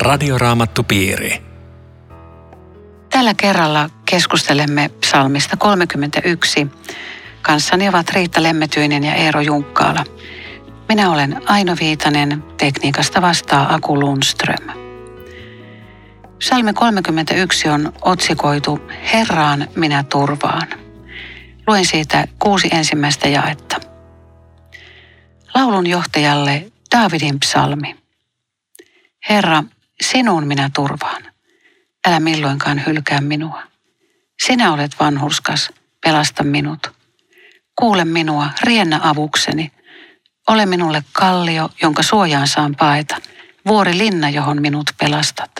Radioraamattupiiri. 0.00 1.42
Tällä 3.10 3.34
kerralla 3.34 3.90
keskustelemme 4.10 4.90
psalmista 5.00 5.56
31. 5.56 6.66
Kanssani 7.42 7.88
ovat 7.88 8.10
Riitta 8.10 8.42
Lemmetyinen 8.42 9.04
ja 9.04 9.14
Eero 9.14 9.40
Junkkaala. 9.40 10.04
Minä 10.88 11.10
olen 11.10 11.42
Aino 11.46 11.76
Viitanen, 11.80 12.44
tekniikasta 12.56 13.22
vastaa 13.22 13.74
Aku 13.74 14.00
Lundström. 14.00 14.68
Psalmi 16.38 16.72
31 16.72 17.68
on 17.68 17.92
otsikoitu 18.02 18.80
Herraan 19.12 19.68
minä 19.76 20.02
turvaan. 20.02 20.68
Luen 21.66 21.86
siitä 21.86 22.28
kuusi 22.38 22.68
ensimmäistä 22.72 23.28
jaetta. 23.28 23.76
Laulun 25.54 25.86
johtajalle 25.86 26.72
Daavidin 26.96 27.40
psalmi. 27.40 27.96
Herra, 29.28 29.64
sinun 30.00 30.46
minä 30.46 30.70
turvaan. 30.74 31.22
Älä 32.08 32.20
milloinkaan 32.20 32.86
hylkää 32.86 33.20
minua. 33.20 33.62
Sinä 34.46 34.72
olet 34.72 34.92
vanhurskas, 35.00 35.70
pelasta 36.00 36.44
minut. 36.44 36.92
Kuule 37.78 38.04
minua, 38.04 38.48
riennä 38.62 39.00
avukseni. 39.02 39.72
Ole 40.48 40.66
minulle 40.66 41.04
kallio, 41.12 41.70
jonka 41.82 42.02
suojaan 42.02 42.48
saan 42.48 42.76
paeta, 42.78 43.16
vuori 43.66 43.98
linna, 43.98 44.30
johon 44.30 44.62
minut 44.62 44.90
pelastat. 44.98 45.50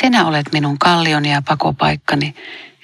Sinä 0.00 0.26
olet 0.26 0.52
minun 0.52 0.78
kallioni 0.78 1.32
ja 1.32 1.42
pakopaikkani. 1.42 2.34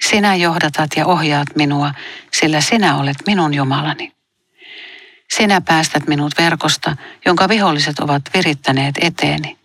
Sinä 0.01 0.35
johdatat 0.35 0.89
ja 0.97 1.05
ohjaat 1.05 1.47
minua, 1.55 1.91
sillä 2.31 2.61
sinä 2.61 2.97
olet 2.97 3.17
minun 3.27 3.53
Jumalani. 3.53 4.11
Sinä 5.37 5.61
päästät 5.61 6.07
minut 6.07 6.33
verkosta, 6.37 6.95
jonka 7.25 7.49
viholliset 7.49 7.99
ovat 7.99 8.21
virittäneet 8.33 8.95
eteeni. 9.01 9.58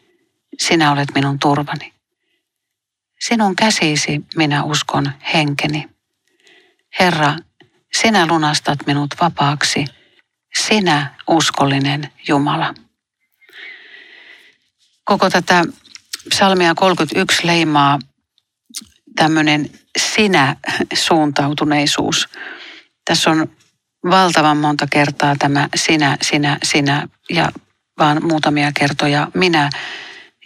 Sinä 0.58 0.92
olet 0.92 1.08
minun 1.14 1.38
turvani. 1.38 1.92
Sinun 3.20 3.56
käsisi 3.56 4.20
minä 4.36 4.64
uskon 4.64 5.12
henkeni. 5.34 5.88
Herra, 6.98 7.36
sinä 8.00 8.26
lunastat 8.26 8.78
minut 8.86 9.14
vapaaksi, 9.20 9.84
sinä 10.66 11.14
uskollinen 11.28 12.12
Jumala. 12.28 12.74
Koko 15.04 15.30
tätä 15.30 15.64
psalmia 16.28 16.74
31 16.74 17.46
leimaa 17.46 17.98
tämmöinen 19.16 19.70
sinä-suuntautuneisuus. 19.98 22.28
Tässä 23.04 23.30
on 23.30 23.50
valtavan 24.10 24.56
monta 24.56 24.86
kertaa 24.90 25.36
tämä 25.38 25.68
sinä, 25.74 26.16
sinä, 26.22 26.58
sinä 26.62 27.08
ja 27.30 27.52
vaan 27.98 28.26
muutamia 28.26 28.72
kertoja 28.78 29.28
minä. 29.34 29.70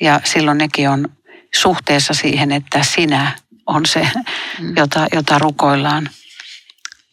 Ja 0.00 0.20
silloin 0.24 0.58
nekin 0.58 0.90
on 0.90 1.08
suhteessa 1.54 2.14
siihen, 2.14 2.52
että 2.52 2.82
sinä 2.82 3.32
on 3.66 3.86
se, 3.86 4.08
mm. 4.58 4.76
jota, 4.76 5.06
jota 5.12 5.38
rukoillaan. 5.38 6.10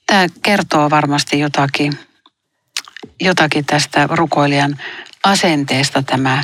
Tämä 0.07 0.27
kertoo 0.41 0.89
varmasti 0.89 1.39
jotakin, 1.39 1.99
jotakin 3.21 3.65
tästä 3.65 4.07
rukoilijan 4.11 4.79
asenteesta 5.23 6.03
tämä 6.03 6.43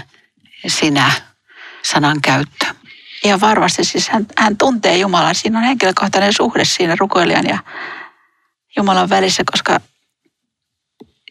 sinä-sanan 0.67 2.22
käyttö. 2.22 2.66
Ja 3.23 3.42
varmasti 3.42 3.84
siis 3.84 4.09
hän, 4.09 4.25
hän 4.38 4.58
tuntee 4.58 4.97
Jumalan. 4.97 5.36
Siinä 5.36 5.59
on 5.59 5.66
henkilökohtainen 5.66 6.34
suhde 6.34 6.66
siinä 6.66 6.95
rukoilijan 7.00 7.47
ja 7.47 7.59
Jumalan 8.78 9.09
välissä, 9.09 9.44
koska 9.52 9.80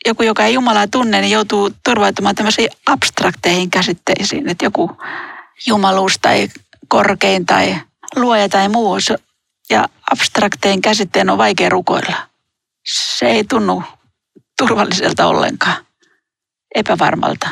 joku, 0.06 0.22
joka 0.22 0.44
ei 0.44 0.54
Jumalaa 0.54 0.86
tunne, 0.88 1.20
niin 1.20 1.30
joutuu 1.30 1.70
turvautumaan 1.84 2.34
tämmöisiin 2.34 2.70
abstrakteihin 2.86 3.70
käsitteisiin, 3.70 4.48
että 4.48 4.64
joku 4.64 4.96
jumaluus 5.66 6.18
tai 6.22 6.48
korkein 6.88 7.46
tai 7.46 7.80
luoja 8.16 8.48
tai 8.48 8.68
muu. 8.68 8.96
Ja 9.70 9.88
abstraktein 10.10 10.82
käsitteen 10.82 11.30
on 11.30 11.38
vaikea 11.38 11.68
rukoilla. 11.68 12.16
Se 13.16 13.26
ei 13.26 13.44
tunnu 13.44 13.82
turvalliselta 14.58 15.26
ollenkaan, 15.26 15.86
epävarmalta. 16.74 17.48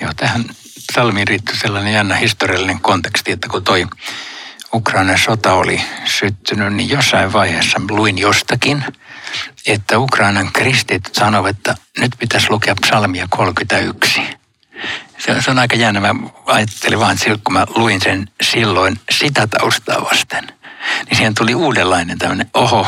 Joo, 0.00 0.10
tähän 0.16 0.44
psalmiin 0.92 1.28
riittyy 1.28 1.56
sellainen 1.56 1.92
jännä 1.92 2.16
historiallinen 2.16 2.80
konteksti, 2.80 3.32
että 3.32 3.48
kun 3.48 3.64
toi 3.64 3.86
Ukrainan 4.74 5.18
sota 5.18 5.54
oli 5.54 5.82
syttynyt, 6.04 6.74
niin 6.74 6.88
jossain 6.88 7.32
vaiheessa 7.32 7.80
luin 7.90 8.18
jostakin, 8.18 8.84
että 9.66 9.98
Ukrainan 9.98 10.52
kristit 10.52 11.10
sanovat, 11.12 11.56
että 11.56 11.74
nyt 11.98 12.12
pitäisi 12.18 12.50
lukea 12.50 12.74
psalmia 12.82 13.26
31. 13.30 14.20
Se, 15.18 15.42
se 15.42 15.50
on 15.50 15.58
aika 15.58 15.76
jännä. 15.76 16.00
Mä 16.00 16.14
ajattelin 16.46 17.00
vaan, 17.00 17.16
kun 17.44 17.52
mä 17.52 17.66
luin 17.74 18.00
sen 18.00 18.28
silloin 18.42 19.00
sitä 19.10 19.46
taustaa 19.46 20.04
vasten, 20.04 20.46
niin 21.06 21.16
siihen 21.16 21.34
tuli 21.34 21.54
uudenlainen 21.54 22.18
tämmöinen, 22.18 22.50
oho, 22.54 22.86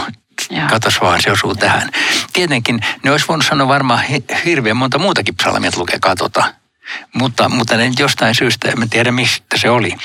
katos 0.70 1.00
vaan, 1.00 1.22
se 1.22 1.30
osuu 1.30 1.54
tähän. 1.54 1.90
Tietenkin 2.32 2.80
ne 3.02 3.10
olisi 3.10 3.28
voinut 3.28 3.46
sanoa 3.46 3.68
varmaan 3.68 4.04
hirveän 4.44 4.76
monta 4.76 4.98
muutakin 4.98 5.36
psalmia, 5.36 5.68
että 5.68 5.80
lukekaa 5.80 6.16
tota. 6.16 6.54
Mutta, 7.14 7.48
mutta 7.48 7.76
ne 7.76 7.92
jostain 7.98 8.34
syystä, 8.34 8.68
en 8.68 8.90
tiedä 8.90 9.12
mistä 9.12 9.56
se 9.56 9.70
oli, 9.70 9.96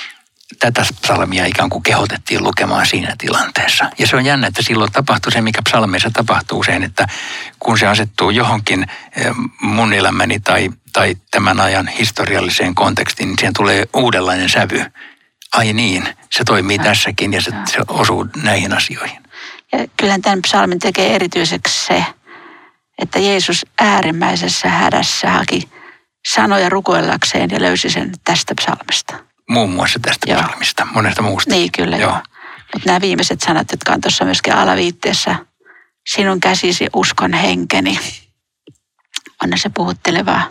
tätä 0.59 0.85
psalmia 1.01 1.45
ikään 1.45 1.69
kuin 1.69 1.83
kehotettiin 1.83 2.43
lukemaan 2.43 2.85
siinä 2.85 3.15
tilanteessa. 3.17 3.89
Ja 3.97 4.07
se 4.07 4.15
on 4.15 4.25
jännä, 4.25 4.47
että 4.47 4.61
silloin 4.61 4.91
tapahtuu 4.91 5.31
se, 5.31 5.41
mikä 5.41 5.61
psalmeissa 5.69 6.09
tapahtuu 6.13 6.59
usein, 6.59 6.83
että 6.83 7.07
kun 7.59 7.77
se 7.77 7.87
asettuu 7.87 8.29
johonkin 8.29 8.85
eh, 9.15 9.31
mun 9.61 9.93
elämäni 9.93 10.39
tai, 10.39 10.69
tai 10.93 11.15
tämän 11.31 11.59
ajan 11.59 11.87
historialliseen 11.87 12.75
kontekstiin, 12.75 13.27
niin 13.27 13.39
siihen 13.39 13.53
tulee 13.53 13.87
uudenlainen 13.93 14.49
sävy. 14.49 14.85
Ai 15.53 15.73
niin, 15.73 16.09
se 16.29 16.43
toimii 16.43 16.77
ja. 16.77 16.83
tässäkin 16.83 17.33
ja 17.33 17.41
se, 17.41 17.51
se 17.51 17.77
osuu 17.87 18.27
näihin 18.43 18.73
asioihin. 18.73 19.23
Ja 19.71 19.87
kyllä 19.97 20.19
tämän 20.21 20.41
psalmin 20.41 20.79
tekee 20.79 21.15
erityiseksi 21.15 21.85
se, 21.85 22.05
että 22.97 23.19
Jeesus 23.19 23.65
äärimmäisessä 23.79 24.69
hädässä 24.69 25.29
haki 25.29 25.69
sanoja 26.27 26.69
rukoillakseen 26.69 27.49
ja 27.51 27.61
löysi 27.61 27.89
sen 27.89 28.11
tästä 28.23 28.55
psalmista 28.55 29.28
muun 29.49 29.69
muassa 29.69 29.99
tästä 29.99 30.31
joo. 30.31 30.41
psalmista, 30.43 30.87
monesta 30.93 31.21
muusta. 31.21 31.51
Niin, 31.51 31.71
kyllä 31.71 31.97
joo. 31.97 32.11
joo. 32.11 32.21
Mutta 32.73 32.89
nämä 32.89 33.01
viimeiset 33.01 33.41
sanat, 33.41 33.71
jotka 33.71 33.93
on 33.93 34.01
tuossa 34.01 34.25
myöskin 34.25 34.53
alaviitteessä, 34.53 35.35
sinun 36.09 36.39
käsisi 36.39 36.87
uskon 36.95 37.33
henkeni, 37.33 37.99
on 39.43 39.49
se 39.57 39.69
puhutteleva 39.69 40.41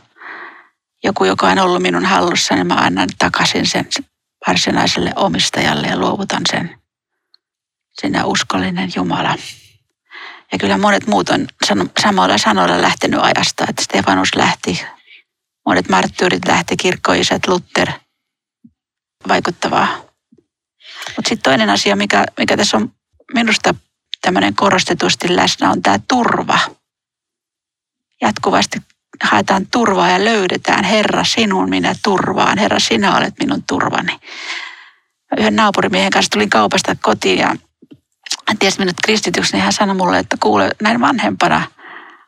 joku, 1.05 1.25
joka 1.25 1.47
on 1.47 1.59
ollut 1.59 1.83
minun 1.83 2.05
hallussa, 2.05 2.55
niin 2.55 2.67
mä 2.67 2.75
annan 2.75 3.09
takaisin 3.19 3.67
sen 3.67 3.89
varsinaiselle 4.47 5.13
omistajalle 5.17 5.87
ja 5.87 5.99
luovutan 5.99 6.43
sen. 6.51 6.79
Sinä 8.01 8.25
uskollinen 8.25 8.91
Jumala. 8.97 9.35
Ja 10.53 10.59
kyllä 10.59 10.79
monet 10.79 11.07
muut 11.07 11.29
on 11.29 11.49
samoilla 12.03 12.39
sanoilla 12.39 12.83
lähtenyt 12.83 13.21
ajasta, 13.23 13.65
että 13.69 13.83
Stefanus 13.83 14.35
lähti, 14.37 14.83
monet 15.67 15.89
marttyyrit 15.89 16.49
lähti, 16.49 16.77
kirkkoiset, 16.77 17.49
Luther– 17.49 17.93
vaikuttavaa. 19.29 19.89
Mutta 21.17 21.29
sitten 21.29 21.43
toinen 21.43 21.71
asia, 21.71 21.97
mikä, 21.97 22.25
mikä 22.39 22.57
tässä 22.57 22.77
on 22.77 22.93
minusta 23.35 23.75
tämmöinen 24.23 24.55
korostetusti 24.55 25.37
läsnä, 25.37 25.71
on 25.71 25.83
tämä 25.83 25.99
turva. 26.09 26.59
Jatkuvasti 28.21 28.79
haetaan 29.23 29.67
turvaa 29.67 30.11
ja 30.11 30.25
löydetään. 30.25 30.85
Herra, 30.85 31.25
sinun 31.25 31.71
minä 31.71 31.95
turvaan. 32.05 32.59
Herra, 32.59 32.79
sinä 32.79 33.17
olet 33.17 33.35
minun 33.39 33.63
turvani. 33.63 34.19
Yhden 35.39 35.57
naapurimiehen 35.57 36.11
kanssa 36.11 36.31
tulin 36.31 36.51
kaupasta 36.51 36.97
kotiin 37.03 37.39
ja 37.39 37.57
hän 38.49 38.59
tiesi 38.59 38.79
minut 38.79 38.97
kristityksi, 39.05 39.53
niin 39.53 39.63
hän 39.63 39.73
sanoi 39.73 39.97
mulle, 39.97 40.19
että 40.19 40.37
kuule, 40.41 40.71
näin 40.83 41.01
vanhempana 41.01 41.63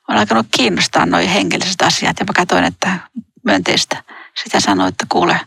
on 0.09 0.17
alkanut 0.17 0.47
kiinnostaa 0.57 1.07
noin 1.07 1.29
hengelliset 1.29 1.83
asiat. 1.83 2.17
Ja 2.21 2.25
mä 2.25 2.33
katsoin, 2.37 2.65
että 2.65 2.99
myönteistä. 3.45 4.05
Sitä 4.43 4.61
sanoi, 4.61 4.89
että 4.89 5.07
kuule, 5.09 5.41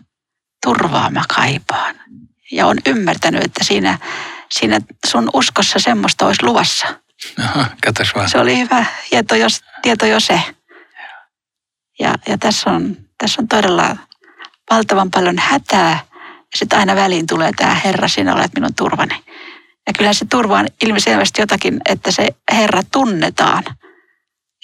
turvaa 0.64 1.10
mä 1.10 1.22
kaipaan. 1.36 1.96
Ja 2.52 2.68
on 2.68 2.78
ymmärtänyt, 2.86 3.44
että 3.44 3.64
siinä, 3.64 4.00
siinä 4.52 4.80
sun 5.08 5.30
uskossa 5.34 5.80
semmoista 5.80 6.28
olisi 6.28 6.44
luvassa. 6.44 6.88
Aha, 7.40 7.66
vaan. 8.16 8.30
Se 8.30 8.40
oli 8.40 8.58
hyvä 8.58 8.86
tieto 9.10 9.36
jo, 9.36 9.48
tieto 9.82 10.06
jo 10.06 10.20
se. 10.20 10.42
Ja, 12.00 12.16
ja 12.28 12.38
tässä, 12.38 12.70
on, 12.70 12.98
tässä 13.18 13.42
on 13.42 13.48
todella 13.48 13.98
valtavan 14.72 15.12
paljon 15.12 15.40
hätää. 15.40 16.00
Ja 16.24 16.58
sitten 16.58 16.80
aina 16.80 16.96
väliin 16.96 17.28
tulee 17.28 17.52
tämä 17.56 17.74
Herra, 17.74 18.08
sinä 18.08 18.36
olet 18.36 18.54
minun 18.56 18.76
turvani. 18.76 19.24
Ja 19.88 19.94
kyllä 19.98 20.14
se 20.14 20.26
turva 20.30 20.60
on 20.60 20.68
ilmiselvästi 20.84 21.42
jotakin, 21.42 21.82
että 21.86 22.12
se 22.12 22.28
Herra 22.52 22.84
tunnetaan– 22.92 23.64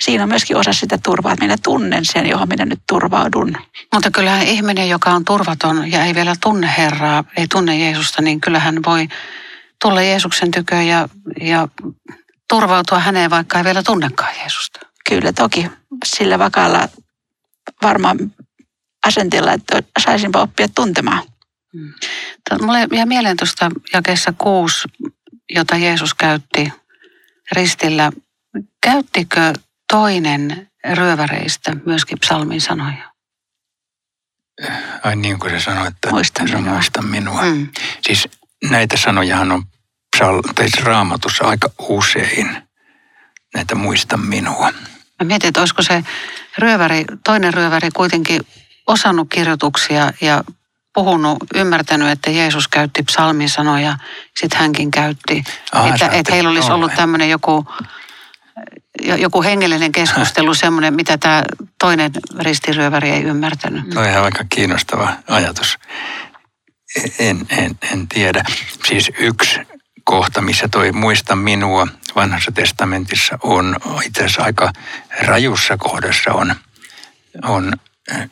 siinä 0.01 0.23
on 0.23 0.29
myöskin 0.29 0.57
osa 0.57 0.73
sitä 0.73 0.97
turvaa, 1.03 1.33
että 1.33 1.45
minä 1.45 1.55
tunnen 1.63 2.05
sen, 2.05 2.29
johon 2.29 2.47
minä 2.47 2.65
nyt 2.65 2.79
turvaudun. 2.89 3.57
Mutta 3.93 4.11
kyllähän 4.11 4.47
ihminen, 4.47 4.89
joka 4.89 5.11
on 5.11 5.25
turvaton 5.25 5.91
ja 5.91 6.05
ei 6.05 6.15
vielä 6.15 6.35
tunne 6.41 6.73
Herraa, 6.77 7.23
ei 7.37 7.47
tunne 7.47 7.77
Jeesusta, 7.77 8.21
niin 8.21 8.41
kyllähän 8.41 8.79
voi 8.85 9.07
tulla 9.81 10.01
Jeesuksen 10.01 10.51
tykö 10.51 10.75
ja, 10.75 11.09
ja 11.41 11.67
turvautua 12.49 12.99
häneen, 12.99 13.29
vaikka 13.29 13.57
ei 13.57 13.63
vielä 13.63 13.83
tunnekaan 13.83 14.35
Jeesusta. 14.39 14.79
Kyllä, 15.09 15.33
toki 15.33 15.67
sillä 16.05 16.39
vakaalla 16.39 16.89
varmaan 17.81 18.17
asentilla, 19.07 19.53
että 19.53 19.83
saisinpa 19.99 20.41
oppia 20.41 20.67
tuntemaan. 20.75 21.23
Mulle 22.61 22.87
jää 22.93 23.05
mieleen 23.05 23.37
tuosta 23.37 23.71
jakeessa 23.93 24.33
kuusi, 24.37 24.87
jota 25.49 25.75
Jeesus 25.75 26.13
käytti 26.13 26.73
ristillä. 27.51 28.11
Käyttikö 28.81 29.53
toinen 29.91 30.69
ryöväreistä 30.93 31.75
myöskin 31.85 32.19
psalmin 32.19 32.61
sanoja? 32.61 33.09
Ai 35.03 35.15
niin 35.15 35.39
kuin 35.39 35.51
se 35.51 35.59
sanoi, 35.59 35.87
että 35.87 36.09
Muista 36.11 36.43
minua. 36.43 36.73
muista 36.73 37.01
minua. 37.01 37.41
Mm. 37.41 37.67
Siis 38.01 38.27
näitä 38.69 38.97
sanojahan 38.97 39.51
on 39.51 39.63
psal- 40.17 40.53
tai 40.55 40.69
siis 40.69 40.85
raamatussa 40.85 41.45
aika 41.45 41.69
usein. 41.79 42.61
Näitä 43.55 43.75
muista 43.75 44.17
minua. 44.17 44.71
Mä 45.19 45.25
mietin, 45.25 45.47
että 45.47 45.59
olisiko 45.59 45.81
se 45.83 46.03
ryöväri, 46.57 47.05
toinen 47.25 47.53
ryöväri 47.53 47.89
kuitenkin 47.91 48.41
osannut 48.87 49.27
kirjoituksia 49.29 50.11
ja 50.21 50.43
puhunut, 50.93 51.37
ymmärtänyt, 51.55 52.07
että 52.09 52.29
Jeesus 52.31 52.67
käytti 52.67 53.03
psalmin 53.03 53.49
sanoja, 53.49 53.97
sitten 54.39 54.59
hänkin 54.59 54.91
käytti. 54.91 55.43
Aa, 55.73 55.87
että, 55.87 56.07
että 56.11 56.33
heillä 56.33 56.49
olisi 56.49 56.71
ollut 56.71 56.91
tämmöinen 56.95 57.29
joku, 57.29 57.65
jo- 57.79 57.85
joku 58.99 59.43
hengellinen 59.43 59.91
keskustelu, 59.91 60.53
semmoinen, 60.53 60.93
mitä 60.93 61.17
tämä 61.17 61.43
toinen 61.79 62.11
ristiryöväri 62.39 63.09
ei 63.09 63.23
ymmärtänyt. 63.23 63.89
Tuo 63.89 64.01
on 64.01 64.09
ihan 64.09 64.23
aika 64.23 64.43
kiinnostava 64.49 65.13
ajatus. 65.27 65.77
En, 67.19 67.45
en, 67.49 67.77
en 67.93 68.07
tiedä. 68.07 68.43
Siis 68.87 69.11
yksi 69.19 69.59
kohta, 70.03 70.41
missä 70.41 70.67
toi 70.67 70.91
muista 70.91 71.35
minua 71.35 71.87
vanhassa 72.15 72.51
testamentissa 72.51 73.39
on 73.43 73.75
itse 74.05 74.23
asiassa 74.23 74.43
aika 74.43 74.71
rajussa 75.21 75.77
kohdassa 75.77 76.31
on, 76.33 76.55
on 77.43 77.73
äh, 78.15 78.29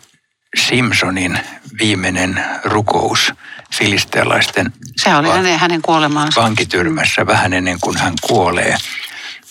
Simpsonin 0.67 1.39
viimeinen 1.79 2.45
rukous 2.63 3.33
filistealaisten 3.77 4.73
Sehän 4.97 5.19
oli 5.19 5.27
va- 5.27 5.33
hänen, 5.33 5.59
hänen 5.59 5.81
kuolemaansa. 5.81 6.41
vankityrmässä 6.41 7.25
vähän 7.27 7.53
ennen 7.53 7.77
kuin 7.81 7.97
hän 7.97 8.13
kuolee, 8.21 8.77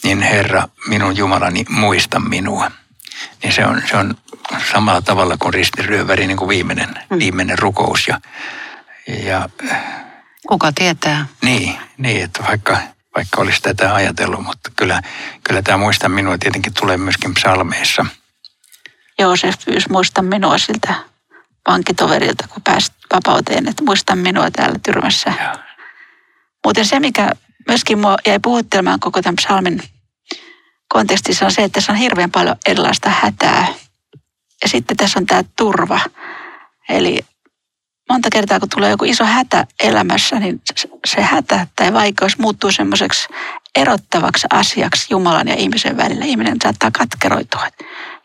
niin 0.07 0.23
Herra, 0.23 0.69
minun 0.89 1.17
Jumalani, 1.17 1.65
muista 1.69 2.21
minua. 2.21 2.71
Niin 3.43 3.53
se 3.53 3.67
on, 3.67 3.83
se 3.91 3.97
on 3.97 4.15
samalla 4.73 5.03
tavalla 5.03 5.37
kuin 5.39 5.55
ristiryöväri, 5.55 6.27
niin 6.27 6.37
kuin 6.37 6.49
viimeinen, 6.49 6.89
Mm. 7.11 7.19
viimeinen 7.19 7.59
rukous. 7.59 8.09
Ja, 8.09 8.21
ja 9.25 9.49
Kuka 10.49 10.73
tietää? 10.73 11.27
niin, 11.43 11.77
niin, 11.99 12.25
että 12.25 12.45
vaikka, 12.49 12.79
vaikka 13.17 13.41
olisi 13.41 13.63
tätä 13.63 13.95
ajatellut, 13.95 14.43
mutta 14.45 14.71
kyllä, 14.77 15.03
kyllä 15.45 15.63
tämä 15.63 15.79
muista 15.79 16.09
minua 16.09 16.39
tietenkin 16.39 16.75
tulee 16.75 16.97
myöskin 16.97 17.35
psalmeissa. 17.35 18.07
Joosef 19.19 19.55
pyysi 19.65 19.91
muista 19.91 20.23
minua 20.23 20.59
siltä 20.59 20.95
vankitoverilta, 21.69 22.49
kun 22.49 22.63
pääsit 22.63 22.95
vapauteen, 23.15 23.69
että 23.69 23.85
muista 23.85 24.17
minua 24.17 24.51
täällä 24.51 24.79
tyrmässä. 24.83 25.33
Ja, 25.41 25.55
Muuten 26.65 26.87
se, 26.87 27.01
mikä 27.01 27.31
myöskin 27.69 27.99
mua 27.99 28.17
jäi 28.27 28.39
puhuttelemaan 28.43 29.01
koko 29.01 29.23
tämän 29.23 29.37
psalmin 29.37 29.83
kontekstissa 30.89 31.45
on 31.45 31.53
se, 31.53 31.65
että 31.65 31.75
tässä 31.75 31.93
on 31.93 31.99
hirveän 31.99 32.31
paljon 32.31 32.57
erilaista 32.67 33.11
hätää. 33.11 33.67
Ja 34.63 34.69
sitten 34.69 34.97
tässä 34.97 35.19
on 35.19 35.27
tämä 35.27 35.45
turva. 35.57 36.01
Eli 36.89 37.25
monta 38.09 38.29
kertaa, 38.33 38.61
kun 38.61 38.69
tulee 38.69 38.91
joku 38.91 39.05
iso 39.05 39.25
hätä 39.25 39.67
elämässä, 39.83 40.41
niin 40.41 40.63
se- 41.07 41.23
hätä 41.23 41.67
tai 41.77 41.93
vaikeus 41.93 42.39
muuttuu 42.39 42.73
semmoiseksi 42.73 43.29
erottavaksi 43.77 44.47
asiaksi 44.51 45.07
Jumalan 45.11 45.49
ja 45.49 45.55
ihmisen 45.55 45.97
välillä. 45.97 46.25
Ihminen 46.25 46.57
saattaa 46.63 46.91
katkeroitua. 46.91 47.67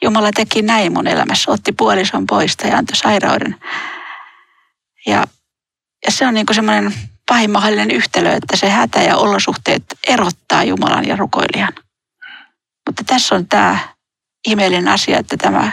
Jumala 0.01 0.31
teki 0.31 0.61
näin 0.61 0.93
mun 0.93 1.07
elämässä, 1.07 1.51
otti 1.51 1.71
puolison 1.71 2.25
pois 2.25 2.57
ja 2.63 2.77
antoi 2.77 2.95
sairauden. 2.95 3.55
Ja, 5.05 5.25
ja 6.05 6.11
se 6.11 6.27
on 6.27 6.33
niin 6.33 6.45
kuin 6.45 6.55
semmoinen 6.55 6.93
pahin 7.27 7.51
mahdollinen 7.51 7.91
yhtälö, 7.91 8.33
että 8.33 8.57
se 8.57 8.69
hätä 8.69 8.99
ja 8.99 9.17
olosuhteet 9.17 9.83
erottaa 10.07 10.63
Jumalan 10.63 11.07
ja 11.07 11.15
rukoilijan. 11.15 11.73
Mutta 12.91 13.03
tässä 13.03 13.35
on 13.35 13.47
tämä 13.47 13.79
ihmeellinen 14.47 14.87
asia, 14.87 15.19
että 15.19 15.37
tämä 15.37 15.71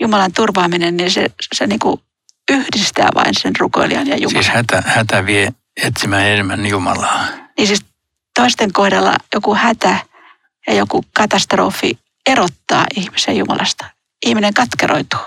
Jumalan 0.00 0.32
turvaaminen, 0.32 0.96
niin 0.96 1.10
se, 1.10 1.26
se 1.54 1.66
niin 1.66 1.78
kuin 1.78 2.00
yhdistää 2.50 3.08
vain 3.14 3.34
sen 3.40 3.56
rukoilijan 3.58 4.06
ja 4.06 4.16
Jumalan. 4.16 4.44
siis 4.44 4.54
hätä, 4.54 4.82
hätä 4.86 5.26
vie 5.26 5.52
etsimään 5.82 6.26
enemmän 6.26 6.66
Jumalaa. 6.66 7.24
Niin 7.58 7.66
siis 7.66 7.84
toisten 8.34 8.72
kohdalla 8.72 9.14
joku 9.34 9.54
hätä 9.54 9.96
ja 10.66 10.74
joku 10.74 11.04
katastrofi 11.16 11.98
erottaa 12.26 12.86
ihmisen 12.96 13.36
Jumalasta. 13.36 13.84
Ihminen 14.26 14.54
katkeroituu. 14.54 15.20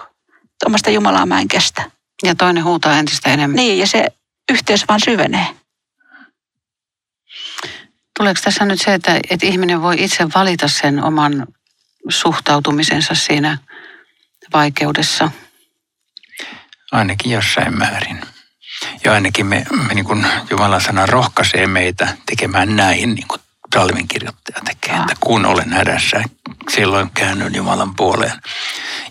Tuommoista 0.63 0.89
Jumalaa 0.89 1.25
mä 1.25 1.39
en 1.39 1.47
kestä. 1.47 1.91
Ja 2.23 2.35
toinen 2.35 2.63
huutaa 2.63 2.97
entistä 2.97 3.29
enemmän. 3.29 3.55
Niin, 3.55 3.79
ja 3.79 3.87
se 3.87 4.05
yhteys 4.51 4.85
vaan 4.87 4.99
syvenee. 5.05 5.47
Tuleeko 8.19 8.39
tässä 8.43 8.65
nyt 8.65 8.81
se, 8.81 8.93
että, 8.93 9.19
että 9.29 9.45
ihminen 9.45 9.81
voi 9.81 9.95
itse 10.03 10.27
valita 10.35 10.67
sen 10.67 11.03
oman 11.03 11.47
suhtautumisensa 12.09 13.15
siinä 13.15 13.57
vaikeudessa? 14.53 15.31
Ainakin 16.91 17.31
jossain 17.31 17.77
määrin. 17.77 18.21
Ja 19.05 19.13
ainakin 19.13 19.45
me, 19.45 19.65
me 19.87 19.93
niin 19.93 20.05
kuin 20.05 20.25
Jumalan 20.49 20.81
sana 20.81 21.05
rohkaisee 21.05 21.67
meitä 21.67 22.07
tekemään 22.25 22.75
näin, 22.75 23.15
niin 23.15 23.27
kuin 23.27 23.41
psalminkirjoittaja 23.75 24.61
tekee, 24.65 24.93
Ah. 24.95 25.01
että 25.01 25.15
kun 25.19 25.45
olen 25.45 25.73
hädässä, 25.73 26.23
silloin 26.69 27.09
käännyn 27.09 27.55
Jumalan 27.55 27.95
puoleen. 27.95 28.41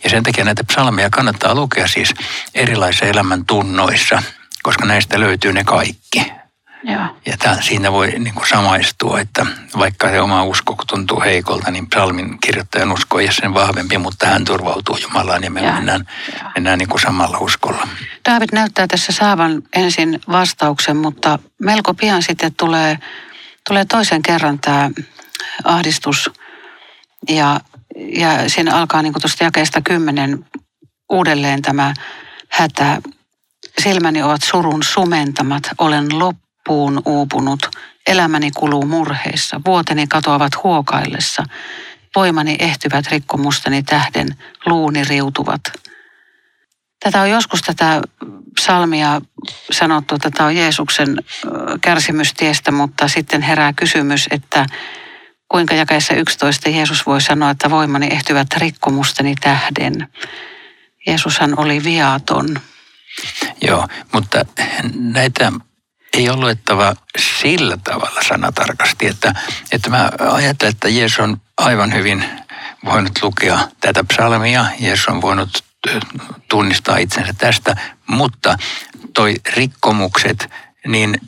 Ja 0.04 0.10
sen 0.10 0.22
takia 0.22 0.44
näitä 0.44 0.64
psalmeja 0.64 1.10
kannattaa 1.10 1.54
lukea 1.54 1.86
siis 1.88 2.14
erilaisissa 2.54 3.06
elämän 3.06 3.46
tunnoissa, 3.46 4.22
koska 4.62 4.86
näistä 4.86 5.20
löytyy 5.20 5.52
ne 5.52 5.64
kaikki. 5.64 6.32
Joo. 6.82 7.16
Ja 7.26 7.36
tämän, 7.38 7.62
siinä 7.62 7.92
voi 7.92 8.10
niin 8.10 8.34
kuin 8.34 8.48
samaistua, 8.48 9.20
että 9.20 9.46
vaikka 9.78 10.08
se 10.08 10.20
oma 10.20 10.44
usko 10.44 10.76
tuntuu 10.88 11.20
heikolta, 11.20 11.70
niin 11.70 11.86
psalmin 11.86 12.40
kirjoittajan 12.40 12.92
usko 12.92 13.20
ei 13.20 13.26
ole 13.26 13.32
sen 13.32 13.54
vahvempi, 13.54 13.98
mutta 13.98 14.26
hän 14.26 14.44
turvautuu 14.44 14.96
Jumalaan 14.96 15.42
ja 15.42 15.50
me 15.50 15.60
Joo. 15.60 15.72
mennään, 15.72 16.06
Joo. 16.40 16.50
mennään 16.54 16.78
niin 16.78 16.88
kuin 16.88 17.00
samalla 17.00 17.38
uskolla. 17.38 17.88
David 18.30 18.48
näyttää 18.52 18.86
tässä 18.86 19.12
saavan 19.12 19.62
ensin 19.76 20.20
vastauksen, 20.28 20.96
mutta 20.96 21.38
melko 21.58 21.94
pian 21.94 22.22
sitten 22.22 22.54
tulee, 22.54 22.98
tulee 23.68 23.84
toisen 23.84 24.22
kerran 24.22 24.58
tämä 24.58 24.90
ahdistus. 25.64 26.30
Ja, 27.28 27.60
ja 28.16 28.48
siinä 28.48 28.76
alkaa 28.76 29.02
niin 29.02 29.12
kuin 29.12 29.22
tuosta 29.22 29.44
jakeesta 29.44 29.80
kymmenen 29.82 30.44
uudelleen 31.10 31.62
tämä 31.62 31.94
hätä. 32.48 33.00
Silmäni 33.82 34.22
ovat 34.22 34.42
surun 34.42 34.82
sumentamat, 34.82 35.62
olen 35.78 36.18
loppuun 36.60 37.02
uupunut. 37.06 37.70
Elämäni 38.06 38.50
kuluu 38.50 38.86
murheissa, 38.86 39.60
vuoteni 39.66 40.06
katoavat 40.06 40.52
huokaillessa. 40.62 41.44
Voimani 42.16 42.56
ehtyvät 42.58 43.06
rikkomustani 43.10 43.82
tähden, 43.82 44.28
luuni 44.66 45.04
riutuvat. 45.04 45.60
Tätä 47.04 47.20
on 47.20 47.30
joskus 47.30 47.62
tätä 47.62 48.02
psalmia 48.54 49.20
sanottu, 49.70 50.14
että 50.14 50.30
tämä 50.30 50.46
on 50.46 50.56
Jeesuksen 50.56 51.16
kärsimystiestä, 51.80 52.72
mutta 52.72 53.08
sitten 53.08 53.42
herää 53.42 53.72
kysymys, 53.72 54.26
että 54.30 54.66
kuinka 55.48 55.74
jakeessa 55.74 56.14
11 56.14 56.70
Jeesus 56.70 57.06
voi 57.06 57.20
sanoa, 57.20 57.50
että 57.50 57.70
voimani 57.70 58.08
ehtyvät 58.10 58.48
rikkomustani 58.56 59.34
tähden. 59.40 60.08
Jeesushan 61.06 61.58
oli 61.58 61.84
viaton. 61.84 62.60
Joo, 63.62 63.88
mutta 64.12 64.44
näitä 64.94 65.52
ei 66.14 66.28
ole 66.28 66.40
luettava 66.40 66.94
sillä 67.18 67.76
tavalla 67.76 68.22
sanatarkasti, 68.28 69.06
että, 69.06 69.34
että 69.72 69.90
mä 69.90 70.10
ajattelen, 70.18 70.72
että 70.72 70.88
Jeesus 70.88 71.18
on 71.18 71.40
aivan 71.56 71.94
hyvin 71.94 72.24
voinut 72.84 73.18
lukea 73.22 73.58
tätä 73.80 74.04
psalmia, 74.04 74.66
Jeesus 74.78 75.08
on 75.08 75.22
voinut 75.22 75.64
tunnistaa 76.48 76.96
itsensä 76.96 77.34
tästä, 77.38 77.76
mutta 78.06 78.58
toi 79.14 79.34
rikkomukset, 79.54 80.50
niin 80.86 81.20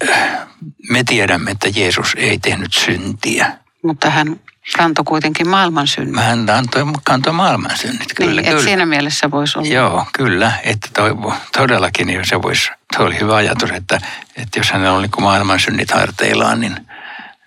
me 0.90 1.04
tiedämme, 1.04 1.50
että 1.50 1.68
Jeesus 1.74 2.14
ei 2.16 2.38
tehnyt 2.38 2.72
syntiä. 2.72 3.58
Mutta 3.82 4.10
hän 4.10 4.40
kantoi 4.76 5.04
kuitenkin 5.04 5.48
maailman 5.48 5.86
synnit. 5.86 6.16
Hän 6.16 6.50
antoi, 6.50 6.84
kantoi 7.04 7.32
maailman 7.32 7.76
synnit, 7.76 8.14
kyllä, 8.14 8.30
niin, 8.30 8.38
että 8.38 8.50
kyllä. 8.50 8.64
siinä 8.64 8.86
mielessä 8.86 9.30
voisi 9.30 9.58
olla. 9.58 9.68
Joo, 9.68 10.06
kyllä. 10.12 10.52
Että 10.64 10.88
toi, 10.94 11.10
todellakin 11.52 12.06
niin 12.06 12.26
se 12.26 12.42
voisi, 12.42 12.70
toi 12.96 13.06
oli 13.06 13.20
hyvä 13.20 13.36
ajatus, 13.36 13.70
että, 13.70 14.00
että 14.36 14.60
jos 14.60 14.70
hänellä 14.70 14.96
on 14.96 15.02
niin 15.02 15.10
kuin 15.10 15.24
maailman 15.24 15.60
synnit 15.60 15.90
harteillaan, 15.90 16.60
niin, 16.60 16.86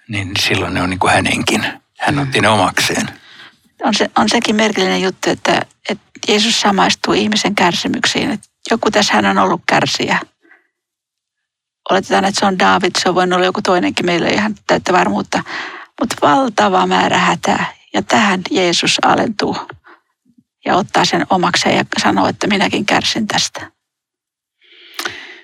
niin 0.08 0.32
silloin 0.40 0.74
ne 0.74 0.82
on 0.82 0.90
niin 0.90 1.00
kuin 1.00 1.14
hänenkin. 1.14 1.66
Hän 2.00 2.20
otti 2.20 2.42
ne 2.42 2.50
omakseen. 2.50 3.10
On, 3.84 3.94
se, 3.94 4.12
on 4.18 4.30
sekin 4.30 4.56
merkillinen 4.56 5.02
juttu, 5.02 5.30
että, 5.30 5.62
että 5.90 6.04
Jeesus 6.28 6.62
samaistuu 6.62 7.14
ihmisen 7.14 7.56
kärsimyksiin. 7.56 8.32
Että 8.32 8.48
joku 8.72 8.92
tässä 8.92 9.14
hän 9.14 9.26
on 9.26 9.38
ollut 9.38 9.62
kärsijä. 9.68 10.20
Oletetaan, 11.90 12.26
että 12.26 12.40
se 12.40 12.46
on 12.46 12.60
David, 12.60 12.92
se 12.98 13.10
on 13.10 13.16
voinut 13.16 13.38
olla 13.38 13.46
joku 13.46 13.62
toinenkin, 13.62 14.06
meillä 14.06 14.28
ei 14.28 14.36
ihan 14.36 14.56
täyttä 14.68 14.94
varmuutta. 14.94 15.44
Mutta 16.02 16.16
valtava 16.22 16.88
määrä 16.88 17.18
hätää. 17.18 17.74
Ja 17.94 18.02
tähän 18.02 18.42
Jeesus 18.52 18.98
alentuu. 19.06 19.58
ja 20.66 20.76
ottaa 20.76 21.06
sen 21.06 21.26
omakseen 21.30 21.78
ja 21.78 21.84
sanoo, 22.02 22.28
että 22.28 22.48
minäkin 22.48 22.86
kärsin 22.86 23.28
tästä. 23.28 23.72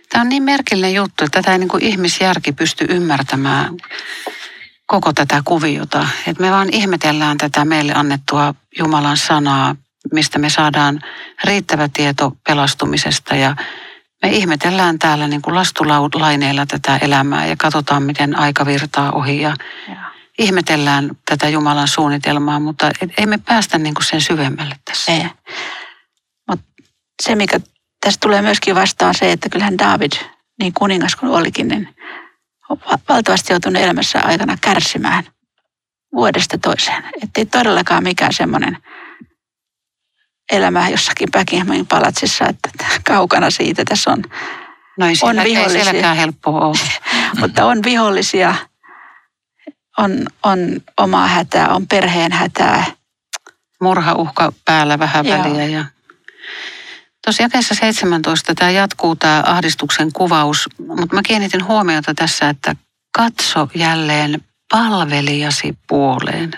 Tämä 0.09 0.21
on 0.21 0.29
niin 0.29 0.43
merkillinen 0.43 0.93
juttu, 0.93 1.25
että 1.25 1.41
tätä 1.41 1.51
ei 1.51 1.59
niin 1.59 1.69
kuin 1.69 1.83
ihmisjärki 1.83 2.51
pysty 2.51 2.85
ymmärtämään 2.89 3.77
koko 4.87 5.13
tätä 5.13 5.41
kuviota. 5.45 6.07
Että 6.27 6.43
me 6.43 6.51
vaan 6.51 6.69
ihmetellään 6.71 7.37
tätä 7.37 7.65
meille 7.65 7.93
annettua 7.93 8.55
Jumalan 8.79 9.17
sanaa, 9.17 9.75
mistä 10.13 10.39
me 10.39 10.49
saadaan 10.49 11.01
riittävä 11.43 11.89
tieto 11.93 12.37
pelastumisesta 12.47 13.35
ja 13.35 13.55
me 14.23 14.29
ihmetellään 14.29 14.99
täällä 14.99 15.27
niin 15.27 15.41
kuin 15.41 15.55
lastulaineilla 15.55 16.65
tätä 16.65 16.97
elämää 16.97 17.45
ja 17.45 17.55
katsotaan, 17.57 18.03
miten 18.03 18.39
aika 18.39 18.65
virtaa 18.65 19.11
ohi 19.11 19.41
ja, 19.41 19.55
ja. 19.87 20.10
Ihmetellään 20.39 21.11
tätä 21.29 21.49
Jumalan 21.49 21.87
suunnitelmaa, 21.87 22.59
mutta 22.59 22.91
ei 23.17 23.25
me 23.25 23.37
päästä 23.37 23.77
niin 23.77 23.93
kuin 23.93 24.05
sen 24.05 24.21
syvemmälle 24.21 24.75
tässä. 24.85 25.11
Ei. 25.11 25.25
Mutta 26.49 26.65
se, 27.23 27.35
mikä 27.35 27.59
tässä 28.05 28.19
tulee 28.19 28.41
myöskin 28.41 28.75
vastaan 28.75 29.15
se, 29.15 29.31
että 29.31 29.49
kyllähän 29.49 29.77
David, 29.77 30.11
niin 30.59 30.73
kuningas 30.73 31.15
kuin 31.15 31.31
olikin, 31.31 31.67
niin 31.67 31.95
on 32.69 32.77
valtavasti 33.09 33.53
joutunut 33.53 33.83
elämässä 33.83 34.21
aikana 34.21 34.57
kärsimään 34.61 35.23
vuodesta 36.15 36.57
toiseen. 36.57 37.03
Että 37.23 37.41
ei 37.41 37.45
todellakaan 37.45 38.03
mikään 38.03 38.33
semmoinen 38.33 38.77
elämä 40.51 40.89
jossakin 40.89 41.29
Buckinghamin 41.31 41.87
palatsissa, 41.87 42.45
että 42.45 42.69
kaukana 43.07 43.49
siitä 43.49 43.85
tässä 43.85 44.11
on, 44.11 44.23
no 44.99 45.07
ei 45.07 45.15
siellä, 45.15 45.41
on 45.41 45.47
vihollisia. 45.47 46.11
Ei 46.11 46.17
helppoa 46.17 46.65
ole. 46.65 46.77
mutta 47.39 47.65
on 47.65 47.83
vihollisia, 47.83 48.55
on, 49.97 50.27
on 50.43 50.59
omaa 50.97 51.27
hätää, 51.27 51.69
on 51.69 51.87
perheen 51.87 52.31
hätää. 52.31 52.85
Murhauhka 53.81 54.53
päällä 54.65 54.99
vähän 54.99 55.25
Joo. 55.25 55.43
väliä 55.43 55.65
ja 55.65 55.85
Tuossa 57.25 57.43
jakeessa 57.43 57.75
17 57.75 58.55
tämä 58.55 58.71
jatkuu 58.71 59.15
tämä 59.15 59.43
ahdistuksen 59.45 60.11
kuvaus, 60.13 60.69
mutta 60.87 61.15
mä 61.15 61.21
kiinnitin 61.21 61.65
huomiota 61.65 62.13
tässä, 62.13 62.49
että 62.49 62.75
katso 63.17 63.67
jälleen 63.75 64.41
palvelijasi 64.71 65.77
puoleen. 65.87 66.51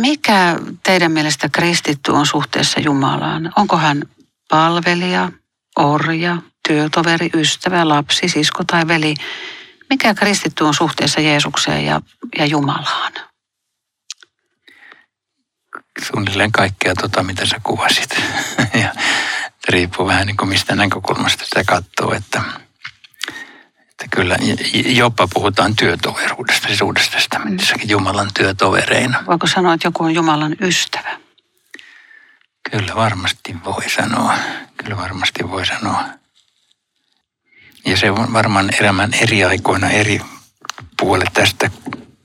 Mikä 0.00 0.56
teidän 0.82 1.12
mielestä 1.12 1.48
kristitty 1.48 2.10
on 2.10 2.26
suhteessa 2.26 2.80
Jumalaan? 2.80 3.52
Onko 3.56 3.76
hän 3.76 4.02
palvelija, 4.50 5.32
orja, 5.78 6.36
työtoveri, 6.68 7.30
ystävä, 7.34 7.88
lapsi, 7.88 8.28
sisko 8.28 8.64
tai 8.64 8.88
veli? 8.88 9.14
Mikä 9.90 10.14
kristitty 10.14 10.64
on 10.64 10.74
suhteessa 10.74 11.20
Jeesukseen 11.20 11.84
ja, 11.84 12.00
ja 12.38 12.46
Jumalaan? 12.46 13.12
suunnilleen 16.06 16.52
kaikkea 16.52 16.94
tota, 16.94 17.22
mitä 17.22 17.46
sä 17.46 17.60
kuvasit. 17.62 18.10
ja 18.82 18.94
riippuu 19.68 20.06
vähän 20.06 20.26
niin 20.26 20.36
kuin 20.36 20.48
mistä 20.48 20.74
näkökulmasta 20.74 21.44
sitä 21.44 21.64
katsoo, 21.66 22.14
että, 22.14 22.42
että 23.90 24.06
kyllä 24.10 24.36
jopa 24.86 25.28
puhutaan 25.34 25.76
työtoveruudesta, 25.76 26.66
siis 26.66 26.82
uudesta 26.82 27.16
testamentissakin 27.16 27.88
Jumalan 27.88 28.30
työtovereina. 28.34 29.24
Voiko 29.26 29.46
sanoa, 29.46 29.74
että 29.74 29.86
joku 29.86 30.04
on 30.04 30.14
Jumalan 30.14 30.56
ystävä? 30.60 31.20
Kyllä 32.70 32.94
varmasti 32.94 33.56
voi 33.64 33.90
sanoa. 33.90 34.34
Kyllä 34.76 34.96
varmasti 34.96 35.50
voi 35.50 35.66
sanoa. 35.66 36.04
Ja 37.86 37.96
se 37.96 38.10
on 38.10 38.32
varmaan 38.32 38.70
elämän 38.80 39.10
eri 39.20 39.44
aikoina 39.44 39.90
eri 39.90 40.20
puolet 41.00 41.32
tästä 41.32 41.70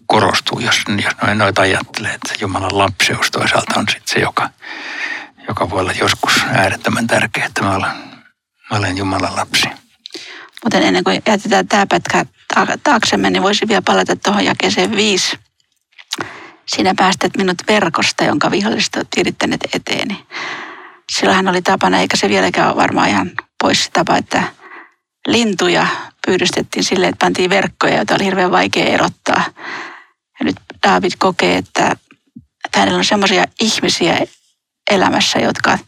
korostuu, 0.05 0.59
jos, 0.59 0.81
jos 1.03 1.13
noita 1.35 1.61
ajattelee, 1.61 2.13
että 2.13 2.33
Jumalan 2.39 2.77
lapseus 2.77 3.31
toisaalta 3.31 3.79
on 3.79 3.85
sitten 3.89 4.13
se, 4.13 4.19
joka, 4.19 4.49
joka 5.47 5.69
voi 5.69 5.79
olla 5.79 5.91
joskus 5.91 6.33
äärettömän 6.53 7.07
tärkeä, 7.07 7.45
että 7.45 7.63
mä 7.63 7.75
olen, 7.75 7.91
mä 8.71 8.77
olen 8.77 8.97
Jumalan 8.97 9.35
lapsi. 9.35 9.67
Mutta 10.63 10.77
ennen 10.77 11.03
kuin 11.03 11.21
jätetään 11.27 11.67
tämä 11.67 11.85
pätkä 11.87 12.25
taaksemme, 12.83 13.29
niin 13.29 13.43
voisi 13.43 13.67
vielä 13.67 13.81
palata 13.81 14.15
tuohon 14.15 14.45
jakeeseen 14.45 14.95
viisi. 14.95 15.39
Sinä 16.65 16.93
päästät 16.97 17.37
minut 17.37 17.57
verkosta, 17.67 18.23
jonka 18.23 18.51
viholliset 18.51 18.95
ovat 18.95 19.07
virittäneet 19.17 19.67
eteeni. 19.73 20.25
Silloinhan 21.11 21.47
oli 21.47 21.61
tapana, 21.61 21.99
eikä 21.99 22.17
se 22.17 22.29
vieläkään 22.29 22.67
ole 22.67 22.75
varmaan 22.75 23.09
ihan 23.09 23.31
pois 23.61 23.83
se 23.83 23.91
tapa, 23.91 24.17
että 24.17 24.43
lintuja 25.27 25.87
pyydystettiin 26.25 26.83
silleen, 26.83 27.09
että 27.09 27.25
pantiin 27.25 27.49
verkkoja, 27.49 27.95
joita 27.95 28.15
oli 28.15 28.25
hirveän 28.25 28.51
vaikea 28.51 28.85
erottaa 28.85 29.43
ja 30.39 30.45
nyt 30.45 30.55
David 30.83 31.11
kokee, 31.19 31.57
että, 31.57 31.95
että 32.65 32.79
hänellä 32.79 32.97
on 32.97 33.05
semmoisia 33.05 33.45
ihmisiä 33.61 34.19
elämässä, 34.91 35.39
jotka 35.39 35.79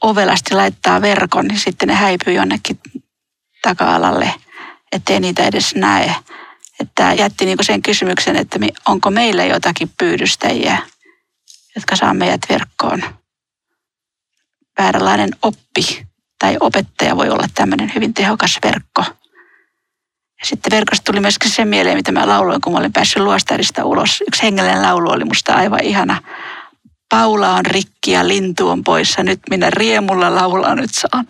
ovelasti 0.00 0.54
laittaa 0.54 1.00
verkon, 1.00 1.46
niin 1.46 1.58
sitten 1.58 1.88
ne 1.88 1.94
häipyy 1.94 2.34
jonnekin 2.34 2.78
taka-alalle, 3.62 4.34
ettei 4.92 5.20
niitä 5.20 5.44
edes 5.44 5.74
näe. 5.74 6.14
Että 6.80 7.12
jätti 7.12 7.44
niin 7.44 7.58
sen 7.62 7.82
kysymyksen, 7.82 8.36
että 8.36 8.58
onko 8.86 9.10
meillä 9.10 9.44
jotakin 9.44 9.90
pyydystäjiä, 9.98 10.78
jotka 11.74 11.96
saa 11.96 12.14
meidät 12.14 12.40
verkkoon. 12.48 13.02
Vääränlainen 14.78 15.30
oppi 15.42 16.03
tai 16.44 16.56
opettaja 16.60 17.16
voi 17.16 17.30
olla 17.30 17.46
tämmöinen 17.54 17.92
hyvin 17.94 18.14
tehokas 18.14 18.58
verkko. 18.64 19.04
Sitten 20.42 20.70
verkosta 20.70 21.04
tuli 21.04 21.20
myöskin 21.20 21.50
se 21.50 21.64
mieleen, 21.64 21.96
mitä 21.96 22.12
mä 22.12 22.28
lauloin, 22.28 22.60
kun 22.60 22.72
mä 22.72 22.78
olin 22.78 22.92
päässyt 22.92 23.22
luostarista 23.22 23.84
ulos. 23.84 24.22
Yksi 24.28 24.42
hengellinen 24.42 24.82
laulu 24.82 25.10
oli 25.10 25.24
musta 25.24 25.54
aivan 25.54 25.80
ihana. 25.82 26.22
Paula 27.08 27.54
on 27.54 27.66
rikki 27.66 28.10
ja 28.10 28.28
lintu 28.28 28.68
on 28.68 28.84
poissa, 28.84 29.22
nyt 29.22 29.40
minä 29.50 29.70
riemulla 29.70 30.34
laulaa 30.34 30.74
nyt 30.74 30.90
saan. 30.94 31.26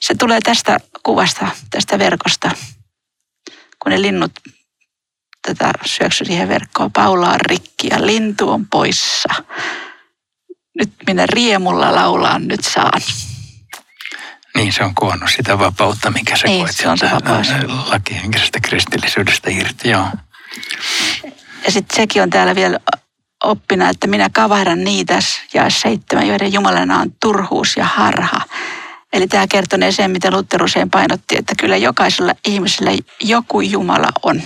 Se 0.00 0.14
tulee 0.14 0.40
tästä 0.40 0.80
kuvasta, 1.02 1.48
tästä 1.70 1.98
verkosta, 1.98 2.50
kun 3.82 3.92
ne 3.92 4.02
linnut 4.02 4.32
tätä 5.46 5.72
syöksy 5.86 6.24
siihen 6.24 6.48
verkkoon. 6.48 6.92
Paula 6.92 7.30
on 7.30 7.40
rikki 7.40 7.88
ja 7.90 8.06
lintu 8.06 8.50
on 8.50 8.66
poissa. 8.66 9.34
Nyt 10.78 10.92
minä 11.06 11.26
riemulla 11.26 11.94
laulaan 11.94 12.48
nyt 12.48 12.64
saan. 12.64 13.00
Niin, 14.58 14.72
se 14.72 14.84
on 14.84 14.94
kuvannut 14.94 15.30
sitä 15.36 15.58
vapautta, 15.58 16.10
mikä 16.10 16.36
se 16.36 16.48
niin, 16.48 16.72
se 16.72 16.88
on 16.88 16.98
se 16.98 17.10
vapaus. 17.10 17.48
lakihenkisestä 17.90 18.60
kristillisyydestä 18.60 19.50
irti, 19.50 19.90
joo. 19.90 20.08
Ja 21.64 21.72
sitten 21.72 21.96
sekin 21.96 22.22
on 22.22 22.30
täällä 22.30 22.54
vielä 22.54 22.78
oppina, 23.44 23.88
että 23.88 24.06
minä 24.06 24.30
kavahdan 24.32 24.84
niitä 24.84 25.18
ja 25.54 25.70
seitsemän, 25.70 26.28
joiden 26.28 26.52
Jumalana 26.52 27.00
on 27.00 27.12
turhuus 27.20 27.76
ja 27.76 27.84
harha. 27.84 28.40
Eli 29.12 29.26
tämä 29.26 29.46
kertonee 29.46 29.92
sen, 29.92 30.10
mitä 30.10 30.30
Luther 30.30 30.62
usein 30.62 30.90
painotti, 30.90 31.36
että 31.38 31.54
kyllä 31.60 31.76
jokaisella 31.76 32.32
ihmisellä 32.46 32.90
joku 33.20 33.60
Jumala 33.60 34.08
on. 34.22 34.42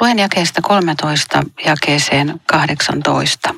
Luen 0.00 0.18
jakeesta 0.18 0.62
13 0.62 1.42
jakeeseen 1.64 2.40
18. 2.46 3.54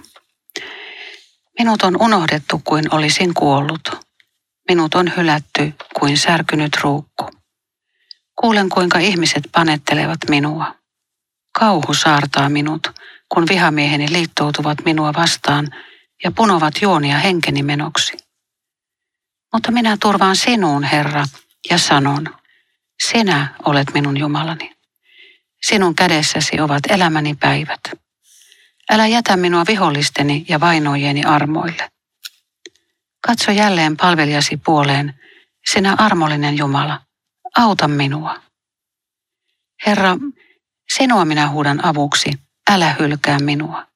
Minut 1.59 1.83
on 1.83 1.97
unohdettu 2.01 2.61
kuin 2.65 2.95
olisin 2.95 3.35
kuollut. 3.35 3.91
Minut 4.69 4.95
on 4.95 5.13
hylätty 5.17 5.73
kuin 6.01 6.19
särkynyt 6.19 6.77
ruukku. 6.83 7.31
Kuulen 8.41 8.69
kuinka 8.69 8.99
ihmiset 8.99 9.45
panettelevat 9.53 10.19
minua. 10.29 10.75
Kauhu 11.59 11.95
saartaa 11.95 12.49
minut, 12.49 12.89
kun 13.35 13.47
vihamieheni 13.49 14.13
liittoutuvat 14.13 14.79
minua 14.85 15.15
vastaan 15.15 15.69
ja 16.25 16.33
punovat 16.33 16.75
juonia 16.83 17.19
henkeni 17.19 17.63
menoksi. 17.63 18.24
Mutta 19.55 19.73
minä 19.73 19.97
turvaan 20.01 20.37
sinuun, 20.37 20.85
Herra, 20.85 21.25
ja 21.71 21.79
sanon, 21.79 22.37
sinä 23.07 23.55
olet 23.65 23.95
minun 23.95 24.17
Jumalani. 24.17 24.77
Sinun 25.63 25.95
kädessäsi 25.95 26.61
ovat 26.61 26.83
elämäni 26.89 27.35
päivät. 27.35 27.81
Älä 28.91 29.07
jätä 29.07 29.37
minua 29.37 29.65
vihollisteni 29.69 30.45
ja 30.49 30.61
vainojeni 30.61 31.25
armoille. 31.25 31.91
Katso 33.27 33.51
jälleen 33.51 33.97
palvelijasi 33.97 34.57
puoleen, 34.57 35.21
sinä 35.73 35.95
armollinen 35.99 36.59
Jumala, 36.59 37.01
auta 37.57 37.89
minua. 37.89 38.41
Herra, 39.87 40.17
sinua 40.97 41.25
minä 41.25 41.49
huudan 41.49 41.85
avuksi, 41.85 42.31
älä 42.71 42.97
hylkää 42.99 43.39
minua. 43.39 43.87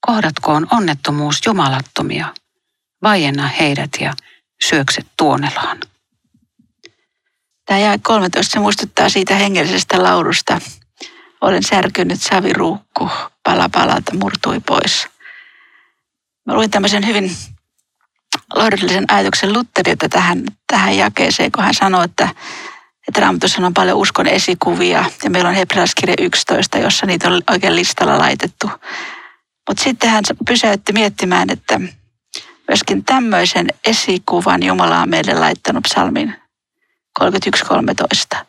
Kohdatkoon 0.00 0.66
onnettomuus 0.70 1.40
jumalattomia, 1.46 2.34
vaienna 3.02 3.46
heidät 3.46 3.90
ja 4.00 4.14
syökset 4.68 5.06
tuonelaan. 5.16 5.78
Tämä 7.66 7.80
jää 7.80 7.98
13 8.02 8.52
se 8.52 8.58
muistuttaa 8.58 9.08
siitä 9.08 9.34
hengellisestä 9.34 10.02
laulusta. 10.02 10.60
Olen 11.40 11.62
särkynyt 11.62 12.20
saviruukku, 12.20 13.10
pala 13.44 13.68
palalta 13.68 14.14
murtui 14.14 14.60
pois. 14.60 15.06
Mä 16.46 16.54
luin 16.54 16.70
tämmöisen 16.70 17.06
hyvin 17.06 17.30
lohdullisen 18.54 19.04
ajatuksen 19.08 19.52
Lutterilta 19.52 20.08
tähän, 20.08 20.44
tähän 20.66 20.96
jakeeseen, 20.96 21.52
kun 21.52 21.64
hän 21.64 21.74
sanoi, 21.74 22.04
että, 22.04 22.28
että 23.08 23.20
Raamatussa 23.20 23.66
on 23.66 23.74
paljon 23.74 23.98
uskon 23.98 24.26
esikuvia 24.26 25.04
ja 25.24 25.30
meillä 25.30 25.48
on 25.48 25.54
hebrealaiskirja 25.54 26.14
11, 26.18 26.78
jossa 26.78 27.06
niitä 27.06 27.28
on 27.28 27.42
oikein 27.50 27.76
listalla 27.76 28.18
laitettu. 28.18 28.70
Mutta 29.68 29.84
sitten 29.84 30.10
hän 30.10 30.24
pysäytti 30.46 30.92
miettimään, 30.92 31.50
että 31.50 31.80
myöskin 32.70 33.04
tämmöisen 33.04 33.66
esikuvan 33.84 34.62
Jumala 34.62 34.98
on 34.98 35.08
meille 35.08 35.34
laittanut 35.34 35.82
psalmin 35.82 36.34
31.13. 37.20 38.44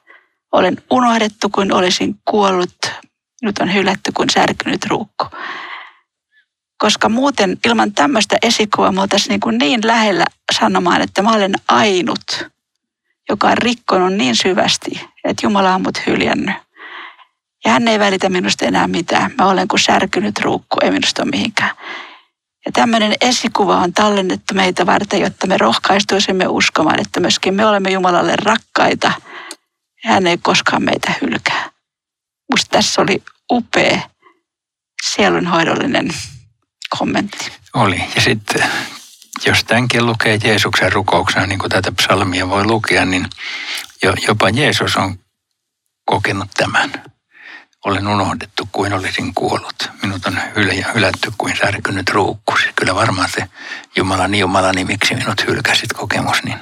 Olen 0.51 0.77
unohdettu 0.89 1.49
kuin 1.49 1.73
olisin 1.73 2.15
kuollut, 2.25 2.91
nyt 3.41 3.57
on 3.57 3.73
hylätty 3.73 4.11
kuin 4.11 4.29
särkynyt 4.29 4.85
ruukku. 4.85 5.25
Koska 6.77 7.09
muuten 7.09 7.57
ilman 7.65 7.93
tämmöistä 7.93 8.37
esikuvaa 8.41 8.91
me 8.91 9.01
oltaisiin 9.01 9.29
niin, 9.29 9.39
kuin 9.39 9.57
niin 9.57 9.79
lähellä 9.83 10.25
sanomaan, 10.57 11.01
että 11.01 11.21
mä 11.21 11.31
olen 11.31 11.53
ainut, 11.67 12.47
joka 13.29 13.47
on 13.47 13.57
rikkonut 13.57 14.13
niin 14.13 14.35
syvästi, 14.35 15.07
että 15.23 15.45
Jumala 15.45 15.75
on 15.75 15.81
mut 15.81 16.07
hyljännyt. 16.07 16.55
Ja 17.65 17.71
hän 17.71 17.87
ei 17.87 17.99
välitä 17.99 18.29
minusta 18.29 18.65
enää 18.65 18.87
mitään. 18.87 19.31
Mä 19.37 19.49
olen 19.49 19.67
kuin 19.67 19.79
särkynyt 19.79 20.39
ruukku, 20.39 20.77
ei 20.81 20.91
minusta 20.91 21.23
ole 21.23 21.31
mihinkään. 21.31 21.75
Ja 22.65 22.71
tämmöinen 22.71 23.13
esikuva 23.21 23.77
on 23.77 23.93
tallennettu 23.93 24.53
meitä 24.53 24.85
varten, 24.85 25.21
jotta 25.21 25.47
me 25.47 25.57
rohkaistuisimme 25.57 26.47
uskomaan, 26.47 26.99
että 26.99 27.19
myöskin 27.19 27.53
me 27.53 27.65
olemme 27.65 27.89
Jumalalle 27.89 28.35
rakkaita. 28.35 29.11
Hän 30.03 30.27
ei 30.27 30.37
koskaan 30.37 30.83
meitä 30.83 31.13
hylkää. 31.21 31.69
Musta 32.51 32.69
tässä 32.71 33.01
oli 33.01 33.23
upea 33.51 33.99
sielunhoidollinen 35.03 36.09
kommentti. 36.97 37.51
Oli. 37.73 38.03
Ja 38.15 38.21
sitten 38.21 38.63
jos 39.45 39.63
tämänkin 39.63 40.05
lukee 40.05 40.39
Jeesuksen 40.43 40.93
rukouksena, 40.93 41.45
niin 41.45 41.59
kuin 41.59 41.69
tätä 41.69 41.91
psalmia 41.91 42.49
voi 42.49 42.65
lukea, 42.65 43.05
niin 43.05 43.27
jo, 44.03 44.13
jopa 44.27 44.49
Jeesus 44.49 44.95
on 44.95 45.19
kokenut 46.05 46.49
tämän. 46.57 47.03
Olen 47.85 48.07
unohdettu 48.07 48.69
kuin 48.71 48.93
olisin 48.93 49.33
kuollut. 49.33 49.89
Minut 50.01 50.25
on 50.25 50.37
hylä, 50.55 50.73
hylätty 50.93 51.31
kuin 51.37 51.57
särkynyt 51.57 52.09
ruukku. 52.09 52.57
Siis 52.57 52.71
kyllä 52.75 52.95
varmaan 52.95 53.29
se 53.29 53.47
Jumalani, 53.95 54.39
Jumalani, 54.39 54.85
miksi 54.85 55.15
minut 55.15 55.47
hylkäsit 55.47 55.93
kokemus, 55.93 56.43
niin 56.43 56.59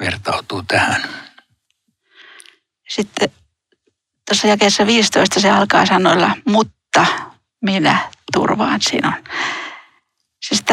vertautuu 0.00 0.62
tähän. 0.62 1.02
Sitten 2.88 3.28
tuossa 4.28 4.46
jakeessa 4.46 4.86
15 4.86 5.40
se 5.40 5.50
alkaa 5.50 5.86
sanoilla, 5.86 6.30
mutta 6.46 7.06
minä 7.62 8.10
turvaan 8.32 8.80
sinun. 8.82 9.14
Siis 10.42 10.64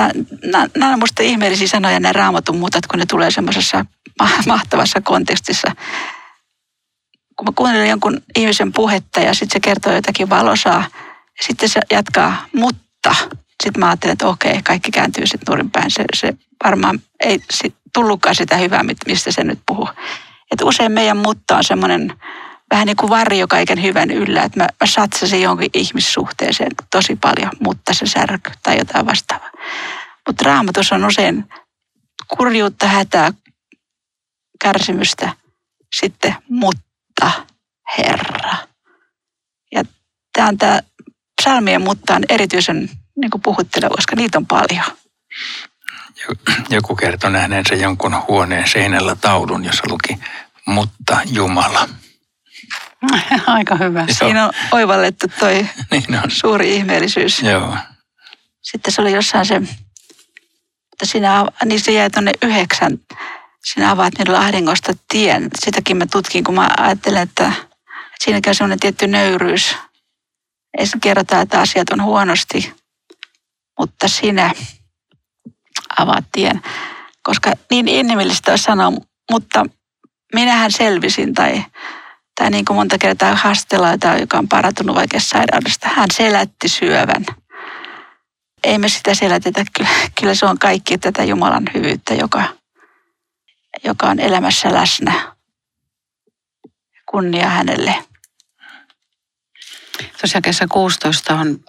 nämä 0.75 0.91
on 0.91 0.99
minusta 0.99 1.23
ihmeellisiä 1.23 1.67
sanoja, 1.67 1.99
nämä 1.99 2.13
raamatun 2.13 2.57
muutat, 2.57 2.87
kun 2.87 2.99
ne 2.99 3.05
tulee 3.05 3.31
semmoisessa 3.31 3.85
mahtavassa 4.47 5.01
kontekstissa. 5.01 5.71
Kun 7.39 7.45
mä 7.45 7.51
kuuntelen 7.55 7.89
jonkun 7.89 8.21
ihmisen 8.35 8.73
puhetta 8.73 9.19
ja 9.19 9.33
sitten 9.33 9.53
se 9.53 9.59
kertoo 9.59 9.93
jotakin 9.93 10.29
valosaa, 10.29 10.83
ja 11.37 11.43
sitten 11.47 11.69
se 11.69 11.79
jatkaa, 11.91 12.45
mutta 12.55 13.15
sitten 13.63 13.79
mä 13.79 13.87
ajattelen, 13.87 14.13
että 14.13 14.27
okei, 14.27 14.61
kaikki 14.63 14.91
kääntyy 14.91 15.27
sitten 15.27 15.45
nurinpäin. 15.49 15.91
Se, 15.91 16.05
se 16.13 16.33
varmaan 16.63 16.99
ei 17.19 17.39
sit 17.53 17.75
tullutkaan 17.93 18.35
sitä 18.35 18.57
hyvää, 18.57 18.83
mistä 19.07 19.31
se 19.31 19.43
nyt 19.43 19.59
puhuu. 19.65 19.89
Et 20.51 20.61
usein 20.61 20.91
meidän 20.91 21.17
mutta 21.17 21.57
on 21.57 21.63
semmoinen 21.63 22.13
vähän 22.71 22.85
niin 22.85 22.95
kuin 22.95 23.09
varjo 23.09 23.47
kaiken 23.47 23.83
hyvän 23.83 24.11
yllä, 24.11 24.43
että 24.43 24.59
mä, 24.59 24.67
mä 24.79 24.87
satsasin 24.87 25.41
jonkin 25.41 25.69
ihmissuhteeseen 25.73 26.71
tosi 26.91 27.15
paljon, 27.15 27.51
mutta 27.59 27.93
se 27.93 28.05
särky 28.05 28.51
tai 28.63 28.77
jotain 28.77 29.05
vastaavaa. 29.05 29.51
Mutta 30.27 30.43
raamatus 30.45 30.91
on 30.91 31.05
usein 31.05 31.49
kurjuutta, 32.37 32.87
hätää, 32.87 33.33
kärsimystä, 34.63 35.31
sitten 35.95 36.35
mutta 36.49 36.88
Herra. 37.97 38.55
Ja 39.71 39.83
tämä 40.33 40.47
on 40.47 40.57
tämä 40.57 40.81
psalmien 41.41 41.81
mutta 41.81 42.15
on 42.15 42.23
erityisen 42.29 42.89
niin 43.15 43.31
kuin 43.31 43.41
puhutteleva, 43.41 43.95
koska 43.95 44.15
niitä 44.15 44.37
on 44.37 44.45
paljon. 44.45 44.85
Joku 46.69 46.95
kertoi 46.95 47.31
nähneensä 47.31 47.75
jonkun 47.75 48.23
huoneen 48.27 48.67
seinällä 48.67 49.15
taulun, 49.15 49.65
jossa 49.65 49.83
luki, 49.89 50.19
mutta 50.65 51.17
Jumala. 51.25 51.89
Aika 53.47 53.75
hyvä. 53.75 53.99
Joo. 53.99 54.15
Siinä 54.19 54.45
on 54.45 54.51
oivallettu 54.71 55.27
toi 55.39 55.53
niin 55.91 56.15
on. 56.23 56.31
suuri 56.31 56.75
ihmeellisyys. 56.75 57.41
Joo. 57.41 57.77
Sitten 58.61 58.93
se 58.93 59.01
oli 59.01 59.11
jossain 59.11 59.45
se, 59.45 59.55
että 59.55 61.05
sinä, 61.05 61.45
niin 61.65 61.79
se 61.79 61.91
jäi 61.91 62.09
tuonne 62.09 62.31
yhdeksän. 62.41 62.99
Sinä 63.63 63.91
avaat 63.91 64.13
niin 64.17 64.35
ahdingosta 64.35 64.93
tien. 65.07 65.49
Sitäkin 65.59 65.97
mä 65.97 66.05
tutkin, 66.11 66.43
kun 66.43 66.55
mä 66.55 66.69
ajattelen, 66.77 67.21
että 67.21 67.51
siinäkin 68.19 68.49
on 68.49 68.55
sellainen 68.55 68.79
tietty 68.79 69.07
nöyryys. 69.07 69.75
Ei 70.77 70.87
se 70.87 70.97
kerrota, 71.01 71.41
että 71.41 71.61
asiat 71.61 71.89
on 71.89 72.03
huonosti, 72.03 72.73
mutta 73.79 74.07
sinä 74.07 74.51
avaat 75.97 76.25
tien. 76.31 76.61
Koska 77.23 77.53
niin 77.71 77.87
inhimillistä 77.87 78.51
olisi 78.51 78.63
sanoa, 78.63 78.91
mutta 79.31 79.65
minähän 80.33 80.71
selvisin 80.71 81.33
tai 81.33 81.63
tai 82.39 82.49
niin 82.49 82.65
kuin 82.65 82.77
monta 82.77 82.97
kertaa 82.97 83.35
haastellaita, 83.35 84.07
joka 84.07 84.37
on 84.37 84.47
parantunut 84.47 84.95
vaikeasta 84.95 85.29
sairaudesta. 85.29 85.89
Hän 85.89 86.07
selätti 86.13 86.67
syövän. 86.69 87.25
Ei 88.63 88.77
me 88.77 88.89
sitä 88.89 89.15
selätetä, 89.15 89.63
kyllä, 89.77 89.89
kyllä 90.19 90.35
se 90.35 90.45
on 90.45 90.59
kaikki 90.59 90.97
tätä 90.97 91.23
Jumalan 91.23 91.69
hyvyyttä, 91.73 92.13
joka, 92.13 92.43
joka 93.83 94.07
on 94.07 94.19
elämässä 94.19 94.73
läsnä. 94.73 95.35
Kunnia 97.05 97.49
hänelle. 97.49 97.95
Tosiaan 100.21 100.41
kesä 100.41 100.67
16 100.67 101.35
on 101.35 101.59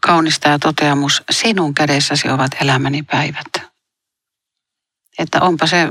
kaunista 0.00 0.48
ja 0.48 0.58
toteamus, 0.58 1.22
sinun 1.30 1.74
kädessäsi 1.74 2.28
ovat 2.28 2.50
elämäni 2.60 3.02
päivät. 3.02 3.46
Että 5.18 5.40
onpa 5.40 5.66
se 5.66 5.88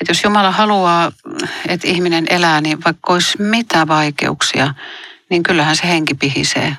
että 0.00 0.10
jos 0.10 0.24
Jumala 0.24 0.50
haluaa, 0.50 1.12
että 1.68 1.88
ihminen 1.88 2.26
elää, 2.30 2.60
niin 2.60 2.84
vaikka 2.84 3.12
olisi 3.12 3.42
mitä 3.42 3.88
vaikeuksia, 3.88 4.74
niin 5.30 5.42
kyllähän 5.42 5.76
se 5.76 5.88
henki 5.88 6.14
pihisee. 6.14 6.76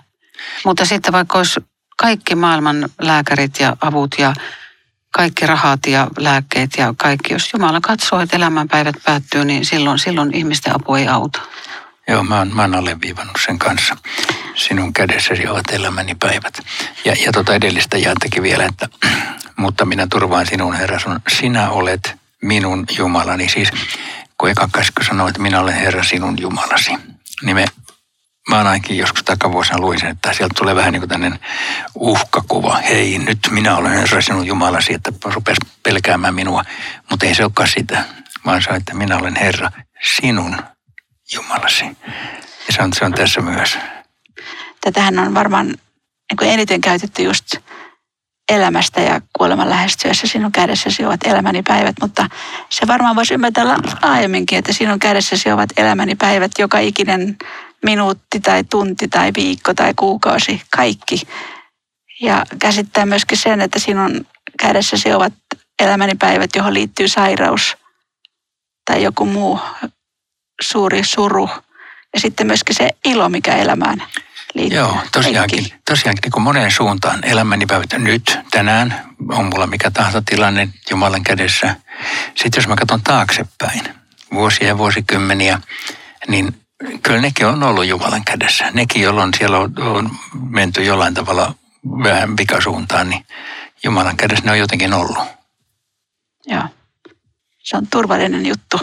Mutta 0.65 0.85
sitten 0.85 1.13
vaikka 1.13 1.37
olisi 1.37 1.59
kaikki 1.97 2.35
maailman 2.35 2.89
lääkärit 3.01 3.59
ja 3.59 3.77
avut 3.81 4.15
ja 4.17 4.33
kaikki 5.11 5.47
rahat 5.47 5.79
ja 5.87 6.07
lääkkeet 6.17 6.71
ja 6.77 6.93
kaikki, 6.97 7.33
jos 7.33 7.53
Jumala 7.53 7.81
katsoo, 7.81 8.19
että 8.19 8.35
elämänpäivät 8.37 8.95
päättyy, 9.05 9.45
niin 9.45 9.65
silloin, 9.65 9.99
silloin 9.99 10.35
ihmisten 10.35 10.75
apu 10.75 10.95
ei 10.95 11.07
auta. 11.07 11.41
Joo, 12.07 12.23
mä 12.23 12.37
oon, 12.37 12.55
mä 12.55 12.61
oon 12.61 12.75
alleviivannut 12.75 13.37
sen 13.45 13.59
kanssa. 13.59 13.97
Sinun 14.55 14.93
kädessäsi 14.93 15.47
ovat 15.47 15.71
elämäni 15.71 16.15
päivät. 16.15 16.59
Ja, 17.05 17.15
ja 17.25 17.31
tota 17.31 17.55
edellistä 17.55 17.97
jaattekin 17.97 18.43
vielä, 18.43 18.65
että 18.65 18.89
mutta 19.55 19.85
minä 19.85 20.07
turvaan 20.07 20.45
sinun 20.45 20.73
Herra, 20.73 20.99
sinä 21.39 21.69
olet 21.69 22.15
minun 22.41 22.85
Jumalani. 22.97 23.49
Siis 23.49 23.69
kun 24.37 24.49
eka 24.49 24.69
käsky 24.73 25.03
sanoo, 25.03 25.27
että 25.27 25.41
minä 25.41 25.59
olen 25.59 25.73
Herra 25.73 26.03
sinun 26.03 26.41
Jumalasi, 26.41 26.91
niin 27.41 27.55
me, 27.55 27.65
mä 28.49 28.57
ainakin 28.57 28.97
joskus 28.97 29.23
takavuosina 29.23 29.79
luin 29.79 29.99
sen, 29.99 30.09
että 30.09 30.33
sieltä 30.33 30.53
tulee 30.57 30.75
vähän 30.75 30.91
niin 30.91 31.01
kuin 31.01 31.09
tämmöinen 31.09 31.39
uhkakuva. 31.95 32.77
Hei, 32.77 33.19
nyt 33.19 33.39
minä 33.49 33.77
olen 33.77 34.07
sinun 34.19 34.47
Jumalasi, 34.47 34.93
että 34.93 35.11
rupes 35.23 35.57
pelkäämään 35.83 36.35
minua. 36.35 36.63
Mutta 37.09 37.25
ei 37.25 37.35
se 37.35 37.43
olekaan 37.43 37.69
sitä, 37.69 38.03
vaan 38.45 38.61
se 38.61 38.69
että 38.69 38.93
minä 38.93 39.17
olen 39.17 39.35
Herra 39.35 39.71
sinun 40.21 40.57
Jumalasi. 41.33 41.85
Ja 42.67 42.73
se 42.73 42.81
on, 42.83 42.93
se 42.93 43.05
on 43.05 43.13
tässä 43.13 43.41
myös. 43.41 43.77
Tätähän 44.81 45.19
on 45.19 45.33
varmaan 45.33 45.67
niin 45.67 46.53
eniten 46.53 46.81
käytetty 46.81 47.23
just 47.23 47.45
elämästä 48.51 49.01
ja 49.01 49.21
kuoleman 49.37 49.69
lähestyessä 49.69 50.27
sinun 50.27 50.51
kädessäsi 50.51 51.05
ovat 51.05 51.23
elämäni 51.23 51.63
päivät, 51.63 51.95
mutta 52.01 52.29
se 52.69 52.87
varmaan 52.87 53.15
voisi 53.15 53.33
ymmärtää 53.33 53.65
laajemminkin, 54.01 54.57
että 54.57 54.73
sinun 54.73 54.99
kädessäsi 54.99 55.51
ovat 55.51 55.69
elämäni 55.77 56.15
päivät 56.15 56.51
joka 56.59 56.79
ikinen 56.79 57.37
minuutti 57.83 58.39
tai 58.39 58.63
tunti 58.63 59.07
tai 59.07 59.31
viikko 59.35 59.73
tai 59.73 59.93
kuukausi, 59.95 60.61
kaikki. 60.75 61.21
Ja 62.21 62.45
käsittää 62.59 63.05
myöskin 63.05 63.37
sen, 63.37 63.61
että 63.61 63.79
sinun 63.79 64.25
kädessäsi 64.59 65.13
ovat 65.13 65.33
elämäni 65.79 66.15
päivät, 66.15 66.55
johon 66.55 66.73
liittyy 66.73 67.07
sairaus 67.07 67.77
tai 68.85 69.03
joku 69.03 69.25
muu 69.25 69.59
suuri 70.61 71.03
suru. 71.03 71.49
Ja 72.13 72.19
sitten 72.19 72.47
myöskin 72.47 72.75
se 72.75 72.89
ilo, 73.05 73.29
mikä 73.29 73.55
elämään 73.55 74.03
liittyy. 74.53 74.77
Joo, 74.77 74.97
tosiaankin, 75.11 75.65
tosiaankin 75.89 76.21
niin 76.21 76.31
kuin 76.31 76.43
moneen 76.43 76.71
suuntaan. 76.71 77.23
Elämäni 77.23 77.65
päivät 77.65 77.93
nyt, 77.97 78.39
tänään, 78.51 79.15
on 79.29 79.45
mulla 79.45 79.67
mikä 79.67 79.91
tahansa 79.91 80.21
tilanne 80.25 80.69
Jumalan 80.89 81.23
kädessä. 81.23 81.75
Sitten 82.35 82.61
jos 82.61 82.67
mä 82.67 82.75
katson 82.75 83.01
taaksepäin, 83.01 83.81
vuosia 84.33 84.67
ja 84.67 84.77
vuosikymmeniä, 84.77 85.61
niin 86.27 86.55
kyllä 87.03 87.21
nekin 87.21 87.45
on 87.45 87.63
ollut 87.63 87.85
Jumalan 87.85 88.25
kädessä. 88.25 88.71
Nekin, 88.71 89.01
jolloin 89.01 89.33
siellä 89.37 89.57
on, 89.57 89.73
on 89.79 90.11
menty 90.49 90.83
jollain 90.83 91.13
tavalla 91.13 91.55
vähän 92.03 92.37
vikasuuntaan, 92.37 93.09
niin 93.09 93.25
Jumalan 93.83 94.17
kädessä 94.17 94.45
ne 94.45 94.51
on 94.51 94.59
jotenkin 94.59 94.93
ollut. 94.93 95.17
Joo. 96.45 96.63
Se 97.63 97.77
on 97.77 97.87
turvallinen 97.87 98.45
juttu. 98.45 98.79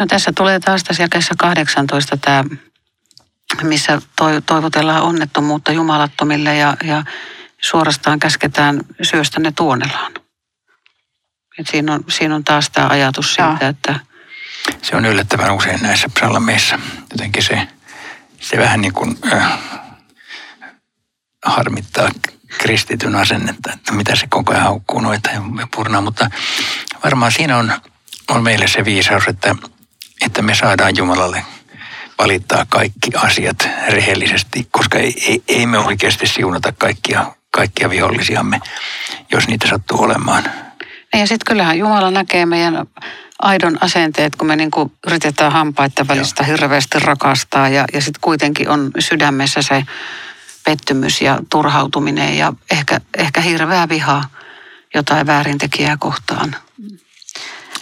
No 0.00 0.06
tässä 0.06 0.32
tulee 0.36 0.60
taas 0.60 0.84
tässä 0.84 1.02
jakeessa 1.02 1.34
18 1.38 2.16
tämä, 2.16 2.44
missä 3.62 4.02
toivotellaan 4.46 5.02
onnettomuutta 5.02 5.72
jumalattomille 5.72 6.56
ja, 6.56 6.76
ja 6.84 7.04
suorastaan 7.60 8.18
käsketään 8.18 8.80
syöstä 9.02 9.40
ne 9.40 9.52
tuonelaan. 9.52 10.12
Et 11.58 11.66
siinä, 11.66 11.94
on, 11.94 12.04
siinä 12.08 12.34
on 12.34 12.44
taas 12.44 12.70
tämä 12.70 12.88
ajatus 12.88 13.34
siitä, 13.34 13.56
Joo. 13.60 13.70
että... 13.70 14.07
Se 14.82 14.96
on 14.96 15.06
yllättävän 15.06 15.54
usein 15.54 15.82
näissä 15.82 16.08
psalmeissa. 16.14 16.78
Jotenkin 17.10 17.42
se, 17.42 17.68
se 18.40 18.58
vähän 18.58 18.80
niin 18.80 18.92
kuin 18.92 19.18
äh, 19.32 19.58
harmittaa 21.44 22.08
kristityn 22.58 23.16
asennetta, 23.16 23.72
että 23.72 23.92
mitä 23.92 24.16
se 24.16 24.26
koko 24.30 24.52
ajan 24.52 24.64
haukkuu 24.64 25.00
noita 25.00 25.30
ja 25.30 25.40
purnaa. 25.74 26.00
Mutta 26.00 26.30
varmaan 27.04 27.32
siinä 27.32 27.56
on, 27.56 27.72
on 28.28 28.42
meille 28.42 28.68
se 28.68 28.84
viisaus, 28.84 29.24
että, 29.26 29.54
että 30.26 30.42
me 30.42 30.54
saadaan 30.54 30.96
Jumalalle 30.96 31.44
valittaa 32.18 32.66
kaikki 32.68 33.10
asiat 33.16 33.68
rehellisesti, 33.88 34.68
koska 34.70 34.98
ei, 34.98 35.14
ei, 35.26 35.42
ei 35.48 35.66
me 35.66 35.78
oikeasti 35.78 36.26
siunata 36.26 36.72
kaikkia, 36.72 37.32
kaikkia 37.50 37.90
vihollisiamme, 37.90 38.60
jos 39.32 39.48
niitä 39.48 39.68
sattuu 39.68 40.02
olemaan. 40.02 40.44
Ja 41.14 41.26
sitten 41.26 41.46
kyllähän 41.46 41.78
Jumala 41.78 42.10
näkee 42.10 42.46
meidän 42.46 42.86
aidon 43.42 43.78
asenteet, 43.80 44.36
kun 44.36 44.46
me 44.46 44.56
niinku 44.56 44.92
yritetään 45.06 45.52
hampaita 45.52 46.08
välistä 46.08 46.42
Joo. 46.42 46.46
hirveästi 46.46 46.98
rakastaa 46.98 47.68
ja, 47.68 47.84
ja 47.92 48.00
sitten 48.00 48.20
kuitenkin 48.20 48.68
on 48.68 48.90
sydämessä 48.98 49.62
se 49.62 49.84
pettymys 50.64 51.20
ja 51.20 51.38
turhautuminen 51.50 52.38
ja 52.38 52.52
ehkä, 52.70 53.00
ehkä 53.18 53.40
hirveä 53.40 53.88
viha 53.88 54.24
jotain 54.94 55.26
väärintekijää 55.26 55.96
kohtaan. 55.96 56.56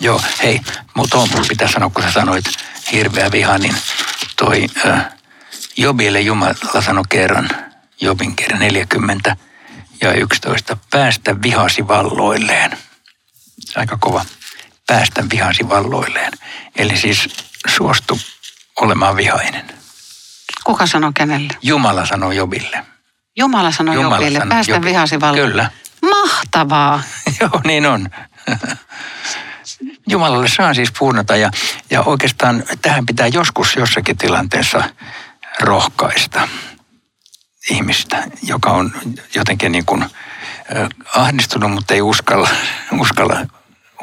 Joo, 0.00 0.20
hei, 0.42 0.60
mutta 0.94 1.18
on 1.18 1.28
pitää 1.48 1.68
sanoa, 1.68 1.90
kun 1.90 2.02
sä 2.02 2.12
sanoit 2.12 2.44
hirveä 2.92 3.32
viha, 3.32 3.58
niin 3.58 3.76
toi 4.36 4.66
äh, 4.86 5.04
Jobille 5.76 6.20
Jumala 6.20 6.80
sanoi 6.80 7.04
kerran, 7.08 7.50
Jobin 8.00 8.36
kerran 8.36 8.60
40 8.60 9.36
ja 10.00 10.12
11, 10.12 10.76
päästä 10.90 11.42
vihasi 11.42 11.88
valloilleen. 11.88 12.78
Aika 13.76 13.98
kova. 14.00 14.24
Päästä 14.86 15.24
vihasi 15.30 15.68
valloilleen. 15.68 16.32
Eli 16.76 16.96
siis 16.96 17.28
suostu 17.66 18.20
olemaan 18.80 19.16
vihainen. 19.16 19.64
Kuka 20.64 20.86
sanoi 20.86 21.10
kenelle? 21.14 21.52
Jumala 21.62 22.06
sanoi 22.06 22.36
Jobille. 22.36 22.86
Jumala 23.36 23.70
sanoi 23.72 23.94
Jumala 23.94 24.16
Jobille, 24.16 24.38
sanoi 24.38 24.50
päästä 24.50 24.72
Jobille. 24.72 24.90
vihasi 24.90 25.20
valloilleen. 25.20 25.50
Kyllä. 25.50 25.70
Mahtavaa. 26.10 27.02
Joo, 27.40 27.60
niin 27.64 27.86
on. 27.86 28.08
Jumalalle 30.08 30.48
saa 30.48 30.74
siis 30.74 30.92
puunata 30.98 31.36
ja, 31.36 31.50
ja 31.90 32.02
oikeastaan 32.02 32.64
tähän 32.82 33.06
pitää 33.06 33.26
joskus 33.26 33.76
jossakin 33.76 34.16
tilanteessa 34.16 34.84
rohkaista 35.60 36.48
ihmistä, 37.70 38.24
joka 38.42 38.70
on 38.70 38.92
jotenkin 39.34 39.72
niin 39.72 39.86
kuin 39.86 40.04
ahdistunut, 41.14 41.72
mutta 41.72 41.94
ei 41.94 42.02
uskalla, 42.02 42.48
uskalla 43.00 43.46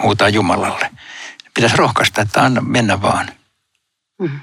huutaa 0.03 0.29
Jumalalle. 0.29 0.91
Pitäisi 1.53 1.77
rohkaista, 1.77 2.21
että 2.21 2.41
anna 2.41 2.61
mennä 2.61 3.01
vaan. 3.01 3.27
Mm. 4.19 4.39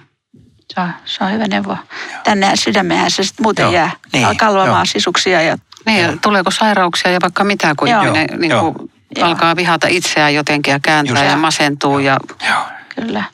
Se 0.74 0.80
on, 0.80 0.92
se 1.04 1.24
on 1.24 1.32
hyvä 1.32 1.48
neuvo. 1.48 1.76
Tänne 2.24 2.56
sydämeen 2.56 3.10
se 3.10 3.24
sitten 3.24 3.42
muuten 3.42 3.62
Joo. 3.62 3.72
jää. 3.72 3.90
Niin. 4.12 4.36
Kalvamaan 4.36 4.86
sisuksia. 4.86 5.42
Ja... 5.42 5.58
Niin, 5.86 6.02
ja 6.02 6.16
tuleeko 6.16 6.50
sairauksia 6.50 7.10
ja 7.10 7.18
vaikka 7.22 7.44
mitä, 7.44 7.74
kun 7.78 7.88
Joo. 7.88 8.02
ihminen 8.02 8.28
niin 8.38 8.52
kuin, 8.60 8.92
alkaa 9.22 9.56
vihata 9.56 9.86
itseään 9.86 10.34
jotenkin 10.34 10.72
ja 10.72 10.80
kääntää 10.82 11.24
Just. 11.24 11.30
ja 11.30 11.36
masentuu. 11.36 11.98
Ja... 11.98 12.16
Joo. 12.48 12.62
Kyllä, 12.94 13.24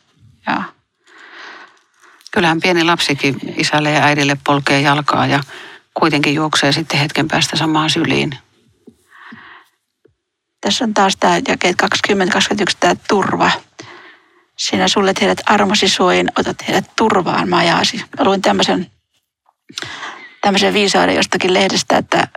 Joo. 0.48 0.62
Kyllähän 2.32 2.60
pieni 2.60 2.84
lapsikin 2.84 3.36
isälle 3.56 3.90
ja 3.90 4.04
äidille 4.04 4.36
polkee 4.44 4.80
jalkaa 4.80 5.26
ja 5.26 5.40
kuitenkin 5.94 6.34
juoksee 6.34 6.72
sitten 6.72 7.00
hetken 7.00 7.28
päästä 7.28 7.56
samaan 7.56 7.90
syliin. 7.90 8.38
Tässä 10.60 10.84
on 10.84 10.94
taas 10.94 11.16
tämä 11.16 11.40
jakeet 11.48 11.76
20-21 11.82 12.76
tämä 12.80 12.94
turva. 13.08 13.50
Sinä 14.58 14.88
sullet 14.88 15.20
heidät 15.20 15.38
armosi 15.46 15.88
suojin, 15.88 16.28
otat 16.38 16.56
heidät 16.68 16.90
turvaan 16.96 17.48
majaasi. 17.48 17.96
Mä 17.96 18.24
luin 18.24 18.42
tämmöisen, 18.42 18.90
tämmöisen 20.40 20.74
viisauden 20.74 21.16
jostakin 21.16 21.54
lehdestä, 21.54 21.98
että 21.98 22.28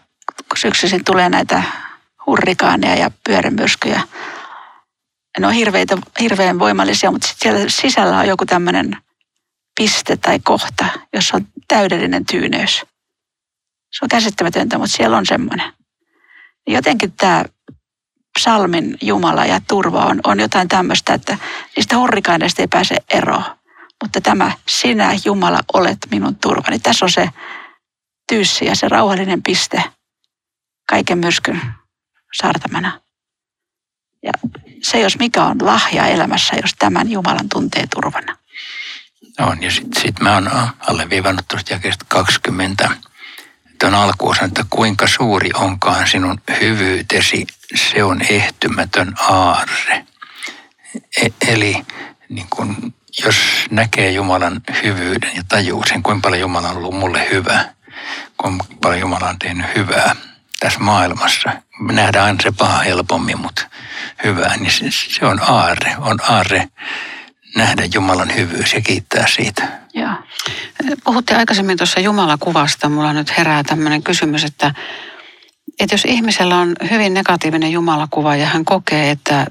kun 0.49 0.57
syksyisin 0.57 1.05
tulee 1.05 1.29
näitä 1.29 1.63
hurrikaaneja 2.25 2.95
ja 2.95 3.11
pyörämyrskyjä, 3.27 4.01
ne 5.39 5.47
on 5.47 5.53
hirveitä, 5.53 5.97
hirveän 6.19 6.59
voimallisia, 6.59 7.11
mutta 7.11 7.27
siellä 7.35 7.59
sisällä 7.67 8.17
on 8.17 8.27
joku 8.27 8.45
tämmöinen 8.45 8.97
piste 9.79 10.17
tai 10.17 10.39
kohta, 10.43 10.85
jossa 11.13 11.37
on 11.37 11.47
täydellinen 11.67 12.25
tyyneys. 12.25 12.85
Se 13.91 14.05
on 14.05 14.09
käsittämätöntä, 14.09 14.77
mutta 14.77 14.97
siellä 14.97 15.17
on 15.17 15.25
semmoinen. 15.25 15.73
Jotenkin 16.67 17.11
tämä 17.11 17.45
psalmin 18.39 18.97
Jumala 19.01 19.45
ja 19.45 19.61
turva 19.67 20.05
on, 20.05 20.19
on 20.23 20.39
jotain 20.39 20.67
tämmöistä, 20.67 21.13
että 21.13 21.37
niistä 21.75 21.97
hurrikaaneista 21.97 22.61
ei 22.61 22.67
pääse 22.67 22.95
eroon. 23.09 23.43
Mutta 24.03 24.21
tämä, 24.21 24.51
sinä 24.67 25.11
Jumala 25.25 25.59
olet 25.73 25.97
minun 26.11 26.35
turvani. 26.35 26.79
Tässä 26.79 27.05
on 27.05 27.11
se 27.11 27.29
tyyssi 28.29 28.65
ja 28.65 28.75
se 28.75 28.89
rauhallinen 28.89 29.43
piste 29.43 29.83
kaiken 30.89 31.17
myrskyn 31.17 31.61
saartamana. 32.41 33.01
Ja 34.23 34.31
se, 34.83 34.99
jos 34.99 35.19
mikä 35.19 35.43
on 35.43 35.57
lahja 35.61 36.07
elämässä, 36.07 36.55
jos 36.61 36.71
tämän 36.79 37.11
Jumalan 37.11 37.49
tuntee 37.49 37.87
turvana. 37.95 38.37
On, 39.39 39.63
ja 39.63 39.71
sitten 39.71 40.01
sit 40.01 40.19
mä 40.19 40.33
oon 40.33 40.51
alleviivannut 40.79 41.45
tuosta 41.47 41.73
jakeesta 41.73 42.05
20 42.07 42.89
tuon 43.79 43.95
alkuosan, 43.95 44.47
että 44.47 44.65
kuinka 44.69 45.07
suuri 45.07 45.49
onkaan 45.53 46.07
sinun 46.07 46.41
hyvyytesi, 46.61 47.47
se 47.75 48.03
on 48.03 48.21
ehtymätön 48.29 49.13
aarre. 49.19 50.05
E- 51.21 51.51
eli 51.53 51.85
niin 52.29 52.47
kun, 52.49 52.93
jos 53.25 53.35
näkee 53.71 54.11
Jumalan 54.11 54.61
hyvyyden 54.83 55.31
ja 55.35 55.43
tajuu 55.49 55.83
sen, 55.87 56.03
kuinka 56.03 56.27
paljon 56.27 56.41
Jumala 56.41 56.69
on 56.69 56.77
ollut 56.77 56.95
mulle 56.95 57.27
hyvä, 57.31 57.65
kuinka 58.37 58.65
paljon 58.81 59.01
Jumala 59.01 59.29
on 59.29 59.39
tehnyt 59.39 59.75
hyvää 59.75 60.15
tässä 60.59 60.79
maailmassa. 60.79 61.49
Me 61.79 61.93
nähdään 61.93 62.25
aina 62.25 62.43
se 62.43 62.51
paha 62.51 62.77
helpommin, 62.77 63.39
mutta 63.39 63.67
hyvää, 64.23 64.57
niin 64.57 64.71
se, 64.71 64.85
se 64.91 65.25
on 65.25 65.39
aarre. 65.41 65.95
On 65.97 66.19
aarre 66.29 66.67
nähdä 67.55 67.83
Jumalan 67.93 68.35
hyvyys 68.35 68.73
ja 68.73 68.81
kiittää 68.81 69.27
siitä. 69.27 69.67
Joo. 69.93 70.11
Puhutte 71.03 71.35
aikaisemmin 71.35 71.77
tuossa 71.77 71.99
Jumalakuvasta. 71.99 72.89
Mulla 72.89 73.13
nyt 73.13 73.37
herää 73.37 73.63
tämmöinen 73.63 74.03
kysymys, 74.03 74.43
että, 74.43 74.73
että 75.79 75.93
jos 75.93 76.05
ihmisellä 76.05 76.57
on 76.57 76.75
hyvin 76.91 77.13
negatiivinen 77.13 77.71
Jumalakuva 77.71 78.35
ja 78.35 78.45
hän 78.45 78.65
kokee, 78.65 79.11
että, 79.11 79.47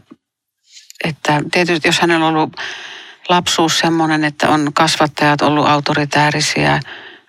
että 1.05 1.43
tietysti 1.53 1.89
jos 1.89 2.01
hänellä 2.01 2.27
on 2.27 2.37
ollut 2.37 2.57
lapsuus 3.29 3.79
semmoinen, 3.79 4.25
että 4.25 4.49
on 4.49 4.71
kasvattajat 4.75 5.43
ollut 5.43 5.69
autoritäärisiä, 5.69 6.81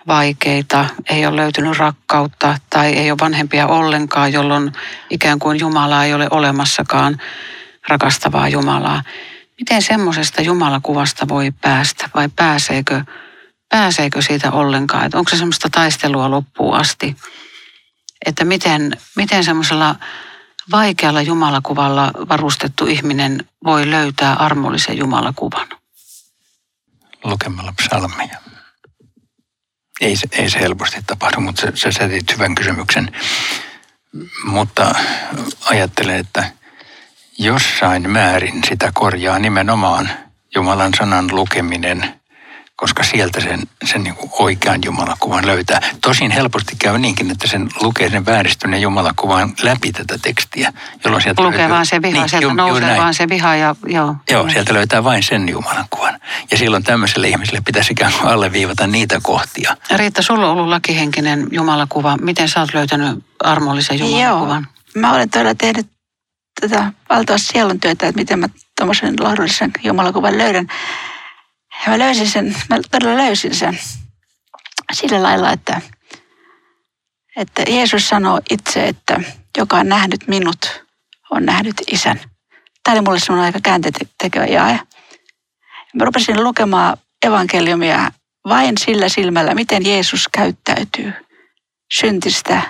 vaikeita, 0.08 0.86
ei 1.10 1.25
ole 1.25 1.36
löytynyt 1.36 1.77
rakkautta 1.77 2.58
tai 2.69 2.93
ei 2.93 3.12
ole 3.12 3.19
vanhempia 3.21 3.67
ollenkaan, 3.67 4.34
jolloin 4.34 4.71
ikään 5.10 5.39
kuin 5.39 5.60
Jumalaa 5.60 6.05
ei 6.05 6.13
ole 6.13 6.27
olemassakaan, 6.32 7.21
rakastavaa 7.88 8.49
Jumalaa. 8.49 9.03
Miten 9.59 9.81
semmoisesta 9.81 10.41
Jumalakuvasta 10.41 11.27
voi 11.27 11.51
päästä 11.51 12.09
vai 12.15 12.29
pääseekö, 12.35 13.01
pääseekö 13.69 14.21
siitä 14.21 14.51
ollenkaan? 14.51 15.05
Että 15.05 15.17
onko 15.17 15.29
se 15.29 15.37
semmoista 15.37 15.69
taistelua 15.69 16.31
loppuun 16.31 16.75
asti? 16.75 17.15
Että 18.25 18.45
miten, 18.45 18.97
miten 19.15 19.43
semmoisella 19.43 19.95
vaikealla 20.71 21.21
Jumalakuvalla 21.21 22.11
varustettu 22.29 22.85
ihminen 22.85 23.49
voi 23.63 23.89
löytää 23.89 24.33
armollisen 24.33 24.97
Jumalakuvan? 24.97 25.67
lukemalla 27.23 27.73
psalmeja. 27.81 28.37
Ei 30.01 30.15
se, 30.15 30.27
ei 30.31 30.49
se 30.49 30.59
helposti 30.59 30.97
tapahdu, 31.07 31.41
mutta 31.41 31.61
sä, 31.61 31.71
sä 31.75 31.91
setit 31.91 32.33
hyvän 32.33 32.55
kysymyksen. 32.55 33.11
Mutta 34.43 34.95
ajattelen, 35.65 36.15
että 36.15 36.51
jossain 37.39 38.10
määrin 38.10 38.63
sitä 38.69 38.91
korjaa 38.93 39.39
nimenomaan 39.39 40.10
Jumalan 40.56 40.93
sanan 40.93 41.28
lukeminen– 41.32 42.06
koska 42.80 43.04
sieltä 43.04 43.41
sen, 43.41 43.60
sen 43.84 44.04
niin 44.04 44.15
kuin 44.15 44.32
oikean 44.39 44.80
jumalakuvan 44.86 45.45
löytää. 45.47 45.82
Tosin 46.02 46.32
helposti 46.32 46.75
käy 46.80 46.97
niinkin, 46.97 47.32
että 47.32 47.47
sen 47.47 47.69
lukee 47.82 48.10
sen 48.10 48.25
vääristyneen 48.25 48.82
jumalakuvan 48.82 49.54
läpi 49.63 49.91
tätä 49.91 50.17
tekstiä. 50.21 50.73
Jolloin 51.04 51.23
sieltä 51.23 51.43
lukee 51.43 51.58
löytyy, 51.58 51.73
vaan 51.73 51.86
se 51.86 52.02
viha, 52.02 52.19
niin, 52.19 52.30
sieltä 52.30 52.43
ju, 52.43 52.54
nousee 52.54 52.97
vaan 52.97 53.13
se 53.13 53.30
viha 53.30 53.56
ja 53.56 53.75
joo. 53.86 54.15
Joo, 54.32 54.49
sieltä 54.49 54.73
löytää 54.73 55.04
vain 55.04 55.23
sen 55.23 55.49
jumalakuvan. 55.49 56.19
Ja 56.52 56.58
silloin 56.58 56.84
tämmöiselle 56.84 57.28
ihmiselle 57.28 57.62
pitäisi 57.65 57.93
ikään 57.93 58.13
kuin 58.19 58.32
alleviivata 58.32 58.88
niitä 58.88 59.19
kohtia. 59.23 59.78
Riitta, 59.95 60.21
sulla 60.21 60.45
on 60.45 60.52
ollut 60.52 60.67
lakihenkinen 60.67 61.47
jumalakuva. 61.52 62.17
Miten 62.21 62.49
sä 62.49 62.60
oot 62.60 62.73
löytänyt 62.73 63.25
armollisen 63.43 63.99
jumalakuvan? 63.99 64.67
Joo, 64.95 65.02
mä 65.02 65.13
olen 65.13 65.30
todella 65.30 65.56
tehnyt 65.56 65.88
tätä 66.61 66.93
valtavasti 67.09 67.47
sielun 67.47 67.79
työtä, 67.79 68.07
että 68.07 68.19
miten 68.19 68.39
mä 68.39 68.49
tuommoisen 68.77 69.15
lohdullisen 69.19 69.71
jumalakuvan 69.83 70.37
löydän. 70.37 70.67
Ja 71.85 71.91
mä 71.91 71.99
löysin 71.99 72.27
sen, 72.29 72.55
mä 72.69 72.77
todella 72.91 73.17
löysin 73.17 73.55
sen 73.55 73.79
sillä 74.93 75.23
lailla, 75.23 75.51
että, 75.51 75.81
että 77.35 77.63
Jeesus 77.67 78.09
sanoo 78.09 78.41
itse, 78.49 78.87
että 78.87 79.21
joka 79.57 79.77
on 79.77 79.89
nähnyt 79.89 80.27
minut, 80.27 80.85
on 81.29 81.45
nähnyt 81.45 81.75
isän. 81.91 82.19
Tämä 82.83 82.95
oli 82.95 83.01
mulle 83.01 83.19
semmoinen 83.19 83.45
aika 83.45 83.59
kääntetekevä 83.63 84.45
jae. 84.45 84.79
Mä 85.93 86.05
rupesin 86.05 86.43
lukemaan 86.43 86.97
evankeliumia 87.25 88.11
vain 88.45 88.77
sillä 88.77 89.09
silmällä, 89.09 89.55
miten 89.55 89.85
Jeesus 89.85 90.27
käyttäytyy 90.27 91.13
syntistä 91.93 92.61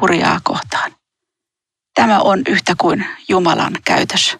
kurjaa 0.00 0.40
kohtaan. 0.42 0.89
Tämä 1.94 2.20
on 2.20 2.42
yhtä 2.48 2.74
kuin 2.78 3.06
Jumalan 3.28 3.72
käytös. 3.84 4.36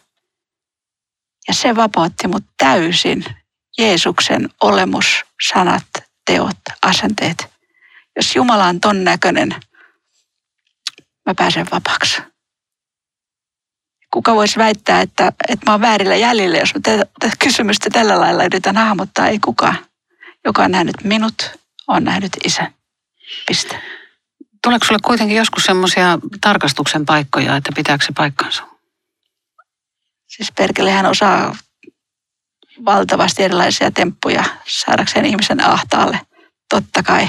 Ja 1.48 1.54
se 1.54 1.76
vapautti 1.76 2.28
mut 2.28 2.44
täysin 2.56 3.24
Jeesuksen 3.78 4.48
olemus, 4.60 5.24
sanat, 5.48 5.86
teot, 6.26 6.56
asenteet. 6.82 7.46
Jos 8.16 8.36
Jumala 8.36 8.66
on 8.66 8.80
ton 8.80 9.04
näköinen, 9.04 9.54
mä 11.26 11.34
pääsen 11.34 11.66
vapaaksi. 11.72 12.22
Kuka 14.10 14.34
voisi 14.34 14.58
väittää, 14.58 15.00
että, 15.00 15.32
että 15.48 15.66
mä 15.66 15.72
oon 15.72 15.80
väärillä 15.80 16.16
jäljillä, 16.16 16.58
jos 16.58 16.74
mä 16.74 16.80
tätä 16.80 17.36
kysymystä 17.38 17.90
tällä 17.90 18.20
lailla 18.20 18.44
yritän 18.44 18.76
hahmottaa, 18.76 19.28
ei 19.28 19.38
kukaan. 19.38 19.86
Joka 20.44 20.62
on 20.64 20.70
nähnyt 20.70 21.04
minut, 21.04 21.50
on 21.88 22.04
nähnyt 22.04 22.32
isän. 22.44 22.74
Piste. 23.46 23.99
Tuleeko 24.62 24.86
sulle 24.86 25.00
kuitenkin 25.04 25.36
joskus 25.36 25.64
semmoisia 25.64 26.18
tarkastuksen 26.40 27.06
paikkoja, 27.06 27.56
että 27.56 27.72
pitääkö 27.74 28.04
se 28.04 28.12
paikkansa? 28.16 28.62
Siis 30.26 30.52
perkelehän 30.52 31.06
osaa 31.06 31.56
valtavasti 32.84 33.42
erilaisia 33.42 33.90
temppuja 33.90 34.44
saadakseen 34.66 35.26
ihmisen 35.26 35.64
ahtaalle, 35.64 36.20
totta 36.68 37.02
kai. 37.02 37.24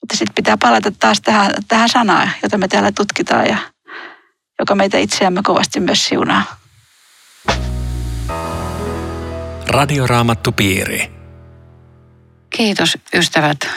Mutta 0.00 0.16
sitten 0.16 0.34
pitää 0.34 0.56
palata 0.56 0.90
taas 0.90 1.20
tähän, 1.20 1.52
tähän 1.68 1.88
sanaan, 1.88 2.30
jota 2.42 2.58
me 2.58 2.68
täällä 2.68 2.92
tutkitaan 2.92 3.46
ja 3.46 3.58
joka 4.58 4.74
meitä 4.74 4.98
itseämme 4.98 5.40
kovasti 5.44 5.80
myös 5.80 6.04
siunaa. 6.04 6.42
Radioraamattu 9.68 10.52
piiri. 10.52 11.10
Kiitos 12.50 12.98
ystävät 13.14 13.68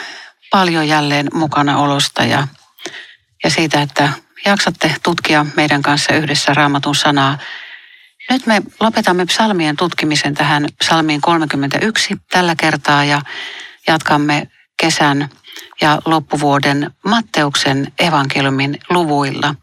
paljon 0.50 0.88
jälleen 0.88 1.28
mukana 1.34 1.78
olosta 1.78 2.24
ja, 2.24 2.48
ja 3.44 3.50
siitä, 3.50 3.82
että 3.82 4.08
jaksatte 4.44 4.94
tutkia 5.02 5.46
meidän 5.56 5.82
kanssa 5.82 6.14
yhdessä 6.14 6.54
raamatun 6.54 6.94
sanaa. 6.94 7.38
Nyt 8.30 8.46
me 8.46 8.62
lopetamme 8.80 9.26
psalmien 9.26 9.76
tutkimisen 9.76 10.34
tähän 10.34 10.68
psalmiin 10.84 11.20
31 11.20 12.16
tällä 12.30 12.54
kertaa 12.54 13.04
ja 13.04 13.22
jatkamme 13.88 14.48
kesän 14.80 15.28
ja 15.80 15.98
loppuvuoden 16.04 16.90
Matteuksen 17.04 17.92
evankeliumin 17.98 18.78
luvuilla. 18.90 19.54